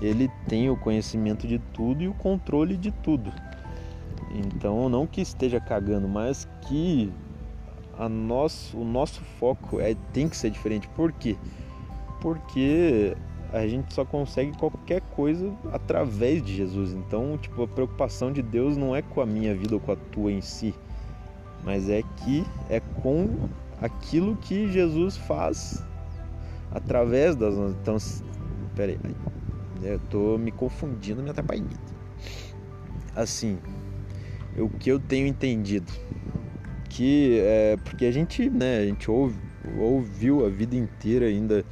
[0.00, 3.30] ele tem o conhecimento de tudo e o controle de tudo.
[4.30, 7.12] Então, não que esteja cagando, mas que
[7.98, 10.88] a nosso, o nosso foco é, tem que ser diferente.
[10.88, 11.36] Por quê?
[12.22, 13.14] Porque
[13.52, 16.92] a gente só consegue qualquer coisa através de Jesus.
[16.92, 19.96] Então, tipo, a preocupação de Deus não é com a minha vida ou com a
[19.96, 20.74] tua em si
[21.64, 23.48] mas é que é com
[23.80, 25.84] aquilo que Jesus faz
[26.70, 27.96] através das então
[28.74, 28.98] peraí
[29.82, 31.76] eu tô me confundindo me atrapalhando
[33.14, 33.58] assim
[34.56, 35.92] o que eu tenho entendido
[36.88, 39.38] que é porque a gente né a gente ouve,
[39.78, 41.64] ouviu a vida inteira ainda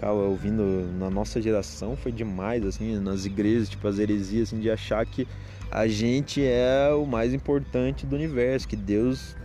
[0.00, 4.70] ficava ouvindo na nossa geração foi demais assim nas igrejas tipo as heresias assim de
[4.70, 5.28] achar que
[5.70, 9.36] a gente é o mais importante do universo que Deus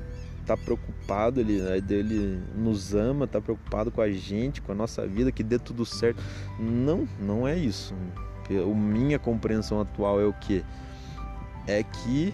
[0.46, 1.60] tá preocupado, ele,
[1.90, 5.84] ele nos ama, tá preocupado com a gente, com a nossa vida, que dê tudo
[5.88, 6.22] certo.
[6.60, 7.96] Não, não é isso.
[8.48, 10.64] A minha compreensão atual é o que?
[11.66, 12.32] É que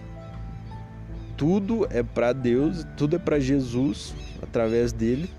[1.38, 5.30] tudo é para Deus, tudo é para Jesus através dele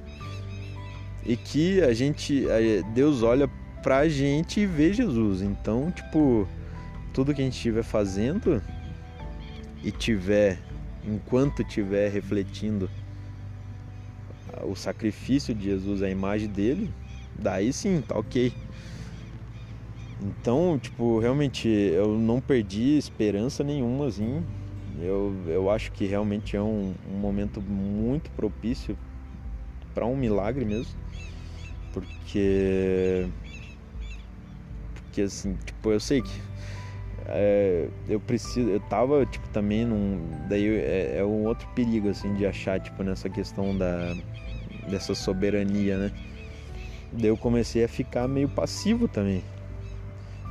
[1.25, 2.45] e que a gente,
[2.93, 3.49] Deus olha
[3.81, 5.41] pra gente e vê Jesus.
[5.41, 6.47] Então, tipo,
[7.13, 8.61] tudo que a gente estiver fazendo
[9.83, 10.59] e tiver
[11.05, 12.89] enquanto estiver refletindo
[14.63, 16.89] o sacrifício de Jesus, a imagem dele,
[17.37, 18.53] daí sim, tá ok.
[20.21, 24.41] Então, tipo, realmente eu não perdi esperança nenhuma, assim.
[25.01, 28.97] Eu, eu acho que realmente é um, um momento muito propício
[29.93, 30.93] para um milagre mesmo.
[31.93, 33.27] Porque.
[34.95, 36.53] Porque assim, tipo, eu sei que
[37.25, 42.33] é, eu preciso, eu tava tipo também num, daí é, é, um outro perigo assim
[42.33, 44.15] de achar tipo nessa questão da
[44.89, 46.11] dessa soberania, né?
[47.13, 49.43] Daí eu comecei a ficar meio passivo também.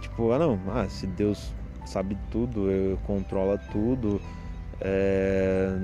[0.00, 1.52] Tipo, ah não, ah, se Deus
[1.84, 4.20] sabe tudo, eu controla tudo,
[4.80, 5.76] é,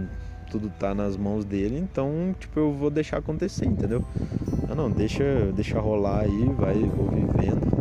[0.50, 4.04] tudo tá nas mãos dele, então tipo eu vou deixar acontecer, entendeu?
[4.68, 7.78] Ah não, deixa, deixa rolar aí, vai, vou vivendo.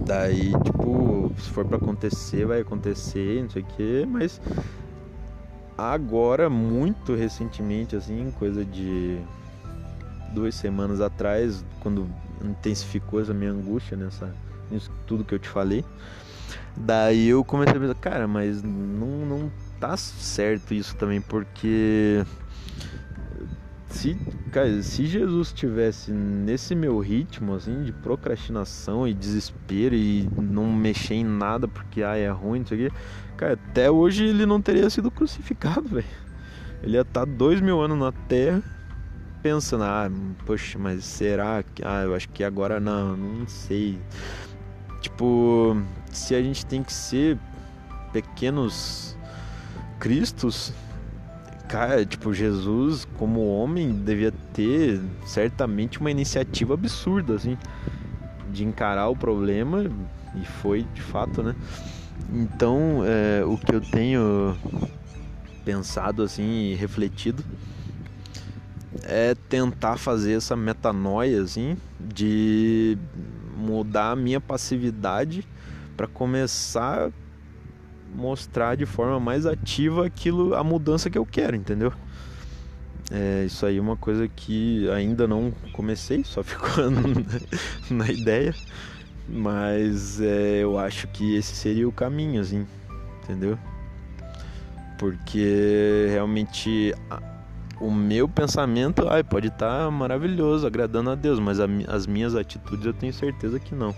[0.00, 4.40] Daí, tipo, se for para acontecer, vai acontecer, não sei o que, mas
[5.76, 9.18] agora, muito recentemente, assim, coisa de
[10.32, 12.08] duas semanas atrás, quando
[12.42, 14.34] intensificou essa minha angústia nessa,
[14.70, 15.84] nisso tudo que eu te falei,
[16.74, 22.24] daí eu comecei a pensar, cara, mas não, não tá certo isso também, porque
[23.90, 24.14] se,
[24.52, 31.14] cara, se Jesus tivesse nesse meu ritmo assim de procrastinação e desespero e não mexer
[31.14, 32.90] em nada porque ah, é ruim, isso aqui,
[33.36, 36.06] cara, até hoje ele não teria sido crucificado, velho.
[36.82, 38.62] Ele ia estar tá dois mil anos na Terra
[39.42, 40.10] pensando, ah,
[40.44, 43.98] poxa, mas será que, ah, eu acho que agora não, não sei.
[45.00, 45.76] Tipo,
[46.12, 47.38] se a gente tem que ser
[48.12, 49.07] pequenos
[49.98, 50.72] cristos,
[51.68, 57.56] cara, tipo, Jesus, como homem, devia ter certamente uma iniciativa absurda, assim,
[58.50, 59.84] de encarar o problema,
[60.34, 61.54] e foi de fato, né?
[62.32, 64.56] Então, é, o que eu tenho
[65.64, 67.44] pensado, assim, e refletido,
[69.02, 72.96] é tentar fazer essa metanoia, assim, de
[73.56, 75.46] mudar a minha passividade
[75.96, 77.10] para começar
[78.14, 81.92] mostrar de forma mais ativa aquilo, a mudança que eu quero, entendeu?
[83.10, 86.90] É, isso aí é uma coisa que ainda não comecei, só ficou
[87.90, 88.54] na ideia,
[89.28, 92.66] mas é, eu acho que esse seria o caminho, assim,
[93.22, 93.58] entendeu?
[94.98, 96.92] Porque realmente
[97.80, 102.34] o meu pensamento ai, pode estar tá maravilhoso, agradando a Deus, mas a, as minhas
[102.34, 103.94] atitudes eu tenho certeza que não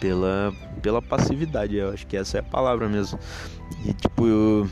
[0.00, 0.52] pela,
[0.82, 1.76] pela passividade.
[1.76, 3.18] Eu acho que essa é a palavra mesmo.
[3.84, 4.70] E tipo, eu,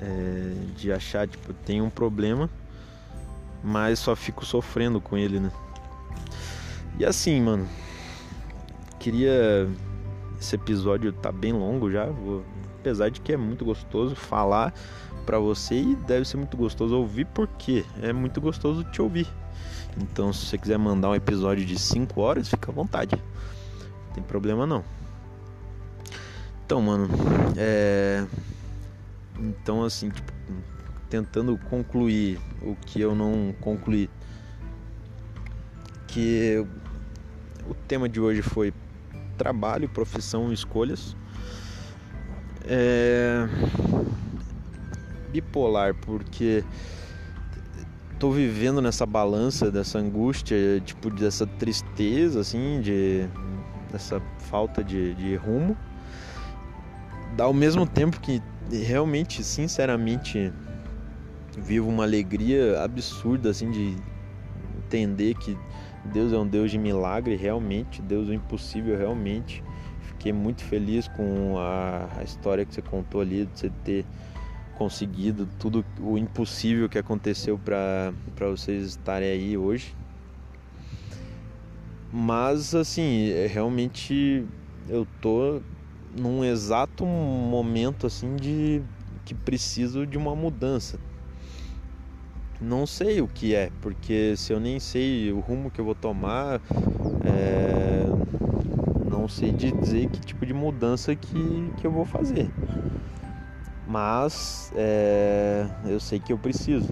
[0.00, 2.48] é, de achar, tipo, tem um problema,
[3.62, 5.50] mas só fico sofrendo com ele, né?
[6.98, 7.68] E assim, mano,
[8.98, 9.68] queria.
[10.40, 12.44] Esse episódio tá bem longo já, vou,
[12.78, 14.74] apesar de que é muito gostoso falar
[15.24, 19.26] para você e deve ser muito gostoso ouvir, porque é muito gostoso te ouvir.
[19.96, 23.16] Então, se você quiser mandar um episódio de 5 horas, fica à vontade
[24.14, 24.84] tem problema não.
[26.64, 27.08] Então, mano,
[27.56, 28.24] é.
[29.38, 30.32] Então, assim, tipo,
[31.10, 34.08] tentando concluir o que eu não concluí.
[36.06, 36.64] Que
[37.68, 38.72] o tema de hoje foi
[39.36, 41.16] trabalho, profissão escolhas.
[42.66, 43.46] É...
[45.30, 46.64] Bipolar, porque
[48.18, 53.28] tô vivendo nessa balança dessa angústia, tipo, dessa tristeza, assim, de
[53.94, 55.76] dessa falta de, de rumo,
[57.38, 60.52] ao mesmo tempo que realmente, sinceramente,
[61.56, 63.96] vivo uma alegria absurda assim de
[64.84, 65.56] entender que
[66.06, 69.62] Deus é um Deus de milagre realmente, Deus é o impossível realmente.
[70.00, 74.04] Fiquei muito feliz com a, a história que você contou ali, de você ter
[74.76, 78.12] conseguido tudo o impossível que aconteceu para
[78.50, 79.94] vocês estarem aí hoje.
[82.16, 84.46] Mas assim, é, realmente
[84.88, 85.60] eu tô
[86.16, 88.80] num exato momento assim de
[89.24, 90.96] que preciso de uma mudança.
[92.60, 95.96] Não sei o que é, porque se eu nem sei o rumo que eu vou
[95.96, 96.62] tomar,
[97.24, 98.04] é,
[99.10, 102.48] não sei dizer que tipo de mudança que, que eu vou fazer.
[103.88, 106.88] Mas é, eu sei que eu preciso.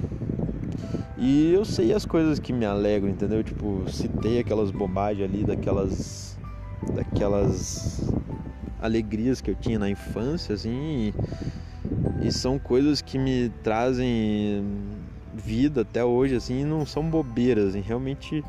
[1.24, 3.44] E eu sei as coisas que me alegram, entendeu?
[3.44, 6.36] Tipo, citei aquelas bobagens ali, daquelas.
[6.96, 8.12] daquelas
[8.80, 11.12] alegrias que eu tinha na infância, assim.
[12.20, 14.64] E, e são coisas que me trazem
[15.32, 18.42] vida até hoje, assim, e não são bobeiras, assim, realmente.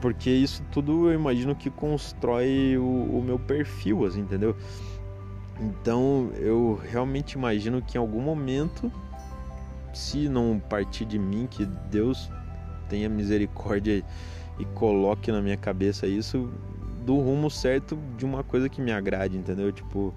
[0.00, 4.56] Porque isso tudo eu imagino que constrói o, o meu perfil, assim, entendeu?
[5.60, 8.90] Então eu realmente imagino que em algum momento,
[9.92, 12.30] se não partir de mim, que Deus
[12.88, 14.04] tenha misericórdia
[14.58, 16.50] e coloque na minha cabeça isso,
[17.04, 19.72] do rumo certo de uma coisa que me agrade, entendeu?
[19.72, 20.14] Tipo,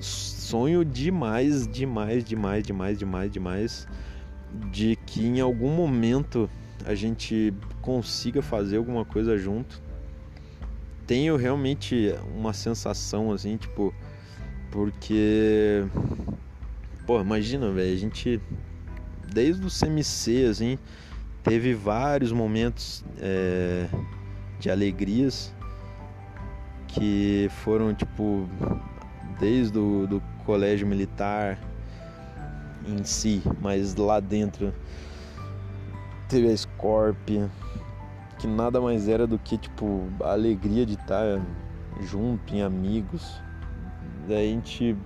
[0.00, 3.88] sonho demais, demais, demais, demais, demais, demais
[4.70, 6.50] de que em algum momento
[6.84, 9.80] a gente consiga fazer alguma coisa junto.
[11.06, 13.94] Tenho realmente uma sensação assim, tipo,
[14.70, 15.84] porque
[17.10, 18.40] pô, imagina, velho, a gente
[19.34, 20.78] desde o CMC assim,
[21.42, 23.88] teve vários momentos é,
[24.60, 25.52] de alegrias
[26.86, 28.48] que foram tipo
[29.40, 31.58] desde o do colégio militar
[32.86, 34.72] em si, mas lá dentro
[36.28, 37.48] teve a Scorpion,
[38.38, 41.42] que nada mais era do que tipo a alegria de estar
[42.02, 43.42] junto em amigos.
[44.28, 44.96] Daí a gente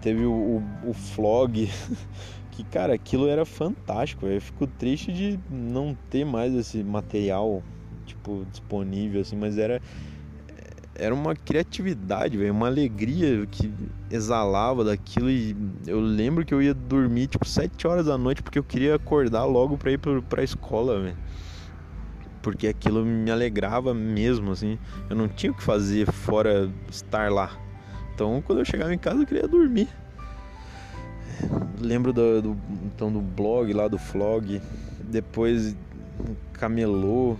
[0.00, 1.70] teve o, o, o flog,
[2.52, 4.26] que cara, aquilo era fantástico.
[4.26, 7.62] Eu fico triste de não ter mais esse material
[8.04, 9.80] tipo disponível assim, mas era
[10.98, 13.70] era uma criatividade, véio, uma alegria que
[14.10, 15.54] exalava daquilo e
[15.86, 19.44] eu lembro que eu ia dormir tipo 7 horas da noite porque eu queria acordar
[19.44, 21.16] logo para ir para a escola, véio.
[22.42, 24.78] Porque aquilo me alegrava mesmo assim.
[25.10, 27.65] Eu não tinha o que fazer fora estar lá.
[28.16, 29.90] Então, quando eu chegava em casa, eu queria dormir.
[31.78, 32.56] Lembro do, do
[32.86, 34.58] então do blog lá do flog,
[35.02, 35.76] depois
[36.54, 37.36] camelô,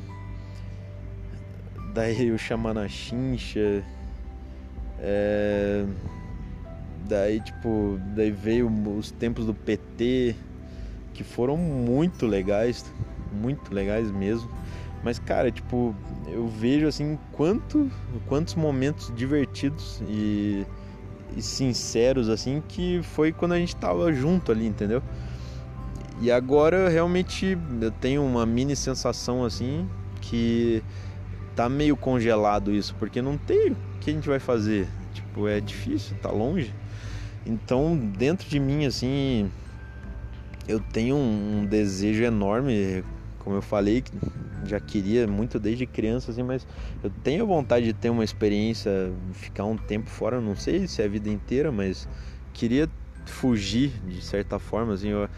[1.95, 3.83] daí o Chamana Chincha,
[5.01, 5.87] é,
[7.09, 10.37] daí tipo, daí veio os tempos do PT,
[11.15, 12.85] que foram muito legais,
[13.33, 14.51] muito legais mesmo.
[15.07, 15.95] Mas cara, tipo,
[16.27, 17.89] eu vejo assim quanto,
[18.27, 20.67] quantos momentos divertidos e,
[21.37, 25.01] e sinceros assim que foi quando a gente tava junto ali, entendeu?
[26.21, 29.89] E agora realmente eu tenho uma mini sensação assim
[30.21, 30.83] que
[31.55, 34.89] tá meio congelado isso, porque não tem o que a gente vai fazer.
[35.15, 36.75] Tipo, é difícil, tá longe.
[37.47, 39.49] Então, dentro de mim, assim,
[40.67, 43.05] eu tenho um desejo enorme,
[43.39, 44.03] como eu falei,
[44.67, 46.67] já queria muito desde criança, assim, mas
[47.03, 51.05] eu tenho vontade de ter uma experiência, ficar um tempo fora, não sei se é
[51.05, 52.09] a vida inteira, mas
[52.53, 52.89] queria
[53.27, 55.29] fugir de certa forma, assim, eu,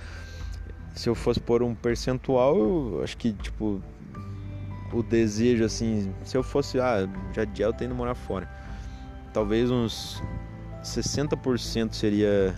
[0.94, 3.82] se eu fosse pôr um percentual, eu acho que, tipo,
[4.92, 8.48] o desejo assim, se eu fosse, ah, Jadiel tem indo morar fora.
[9.32, 10.22] Talvez uns
[10.82, 12.55] 60% seria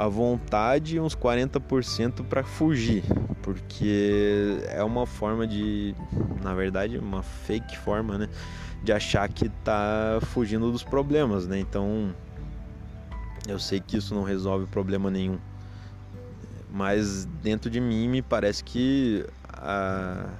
[0.00, 3.04] a vontade e uns 40% para fugir,
[3.42, 5.94] porque é uma forma de,
[6.42, 8.28] na verdade, uma fake forma, né,
[8.82, 11.60] de achar que tá fugindo dos problemas, né?
[11.60, 12.14] Então,
[13.46, 15.38] eu sei que isso não resolve problema nenhum.
[16.72, 20.30] Mas dentro de mim me parece que a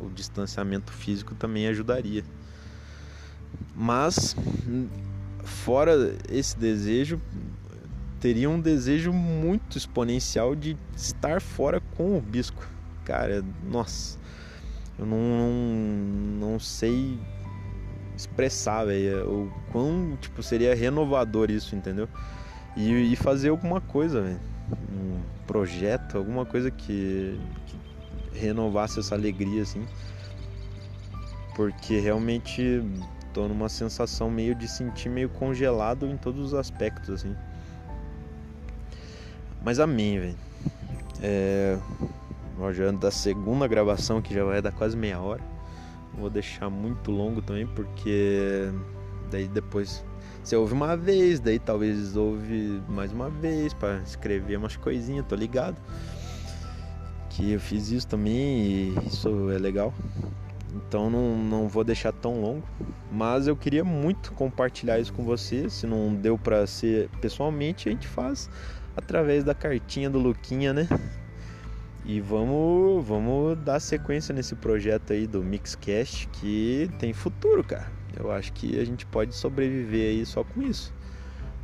[0.00, 2.24] o distanciamento físico também ajudaria.
[3.74, 4.36] Mas
[5.44, 7.20] fora esse desejo,
[8.22, 12.64] teria um desejo muito exponencial de estar fora com o bisco.
[13.04, 14.16] Cara, nossa,
[14.96, 17.18] eu não, não, não sei
[18.16, 22.08] expressar, velho, o quão tipo, seria renovador isso, entendeu?
[22.76, 24.40] E, e fazer alguma coisa, velho.
[24.92, 27.36] Um projeto, alguma coisa que,
[27.66, 29.84] que renovasse essa alegria assim.
[31.56, 32.84] Porque realmente
[33.34, 37.34] tô numa sensação meio de sentir meio congelado em todos os aspectos assim.
[39.64, 40.36] Mas amém, velho.
[41.22, 41.78] É,
[42.72, 45.42] já da segunda gravação que já vai dar quase meia hora.
[46.14, 48.70] Vou deixar muito longo também porque
[49.32, 50.04] Daí depois
[50.44, 55.34] você ouve uma vez, daí talvez ouve mais uma vez para escrever umas coisinhas, tô
[55.34, 55.80] ligado.
[57.30, 59.94] Que eu fiz isso também e isso é legal.
[60.74, 62.62] Então não, não vou deixar tão longo.
[63.10, 65.70] Mas eu queria muito compartilhar isso com você.
[65.70, 68.50] Se não deu para ser pessoalmente, a gente faz
[68.96, 70.88] através da cartinha do Luquinha, né?
[72.04, 77.86] E vamos, vamos dar sequência nesse projeto aí do Mixcast que tem futuro, cara.
[78.18, 80.92] Eu acho que a gente pode sobreviver aí só com isso.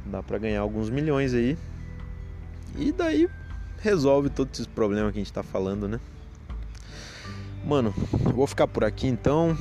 [0.06, 1.58] Dá para ganhar alguns milhões aí.
[2.76, 3.28] E daí
[3.80, 6.00] resolve todos esses problemas que a gente tá falando, né?
[7.64, 7.92] Mano,
[8.34, 9.56] vou ficar por aqui então.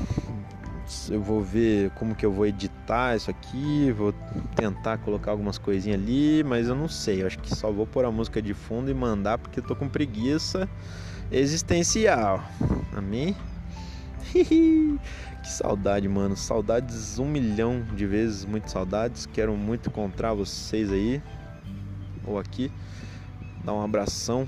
[1.10, 4.14] Eu vou ver como que eu vou editar isso aqui, vou
[4.56, 7.22] tentar colocar algumas coisinhas ali, mas eu não sei.
[7.22, 9.76] Eu acho que só vou pôr a música de fundo e mandar porque eu tô
[9.76, 10.70] com preguiça
[11.30, 12.42] existencial.
[12.96, 13.36] Amém?
[14.32, 15.00] que
[15.44, 16.38] saudade, mano.
[16.38, 19.26] Saudades um milhão de vezes, muito saudades.
[19.26, 21.22] Quero muito encontrar vocês aí
[22.26, 22.72] ou aqui.
[23.64, 24.48] Dar um abração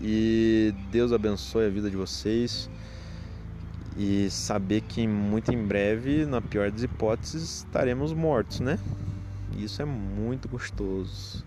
[0.00, 2.68] e Deus abençoe a vida de vocês
[3.96, 8.78] e saber que muito em breve, na pior das hipóteses, estaremos mortos, né?
[9.56, 11.44] Isso é muito gostoso.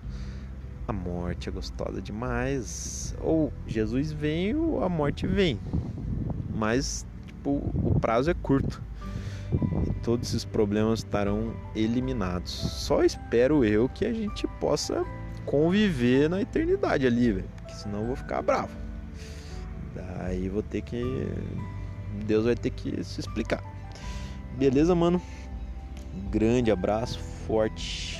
[0.87, 3.15] A morte é gostosa demais.
[3.19, 5.59] Ou Jesus vem ou a morte vem.
[6.53, 8.81] Mas tipo, o prazo é curto.
[9.87, 12.51] E todos esses problemas estarão eliminados.
[12.51, 15.03] Só espero eu que a gente possa
[15.45, 17.49] conviver na eternidade ali, velho.
[17.57, 18.75] Porque senão eu vou ficar bravo.
[19.95, 21.01] Daí vou ter que
[22.25, 23.63] Deus vai ter que se explicar.
[24.57, 25.21] Beleza, mano?
[26.31, 28.19] Grande abraço, forte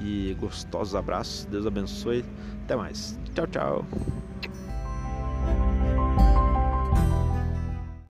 [0.00, 1.44] e gostosos abraços.
[1.46, 2.24] Deus abençoe.
[2.64, 3.18] Até mais.
[3.34, 3.88] Tchau, tchau.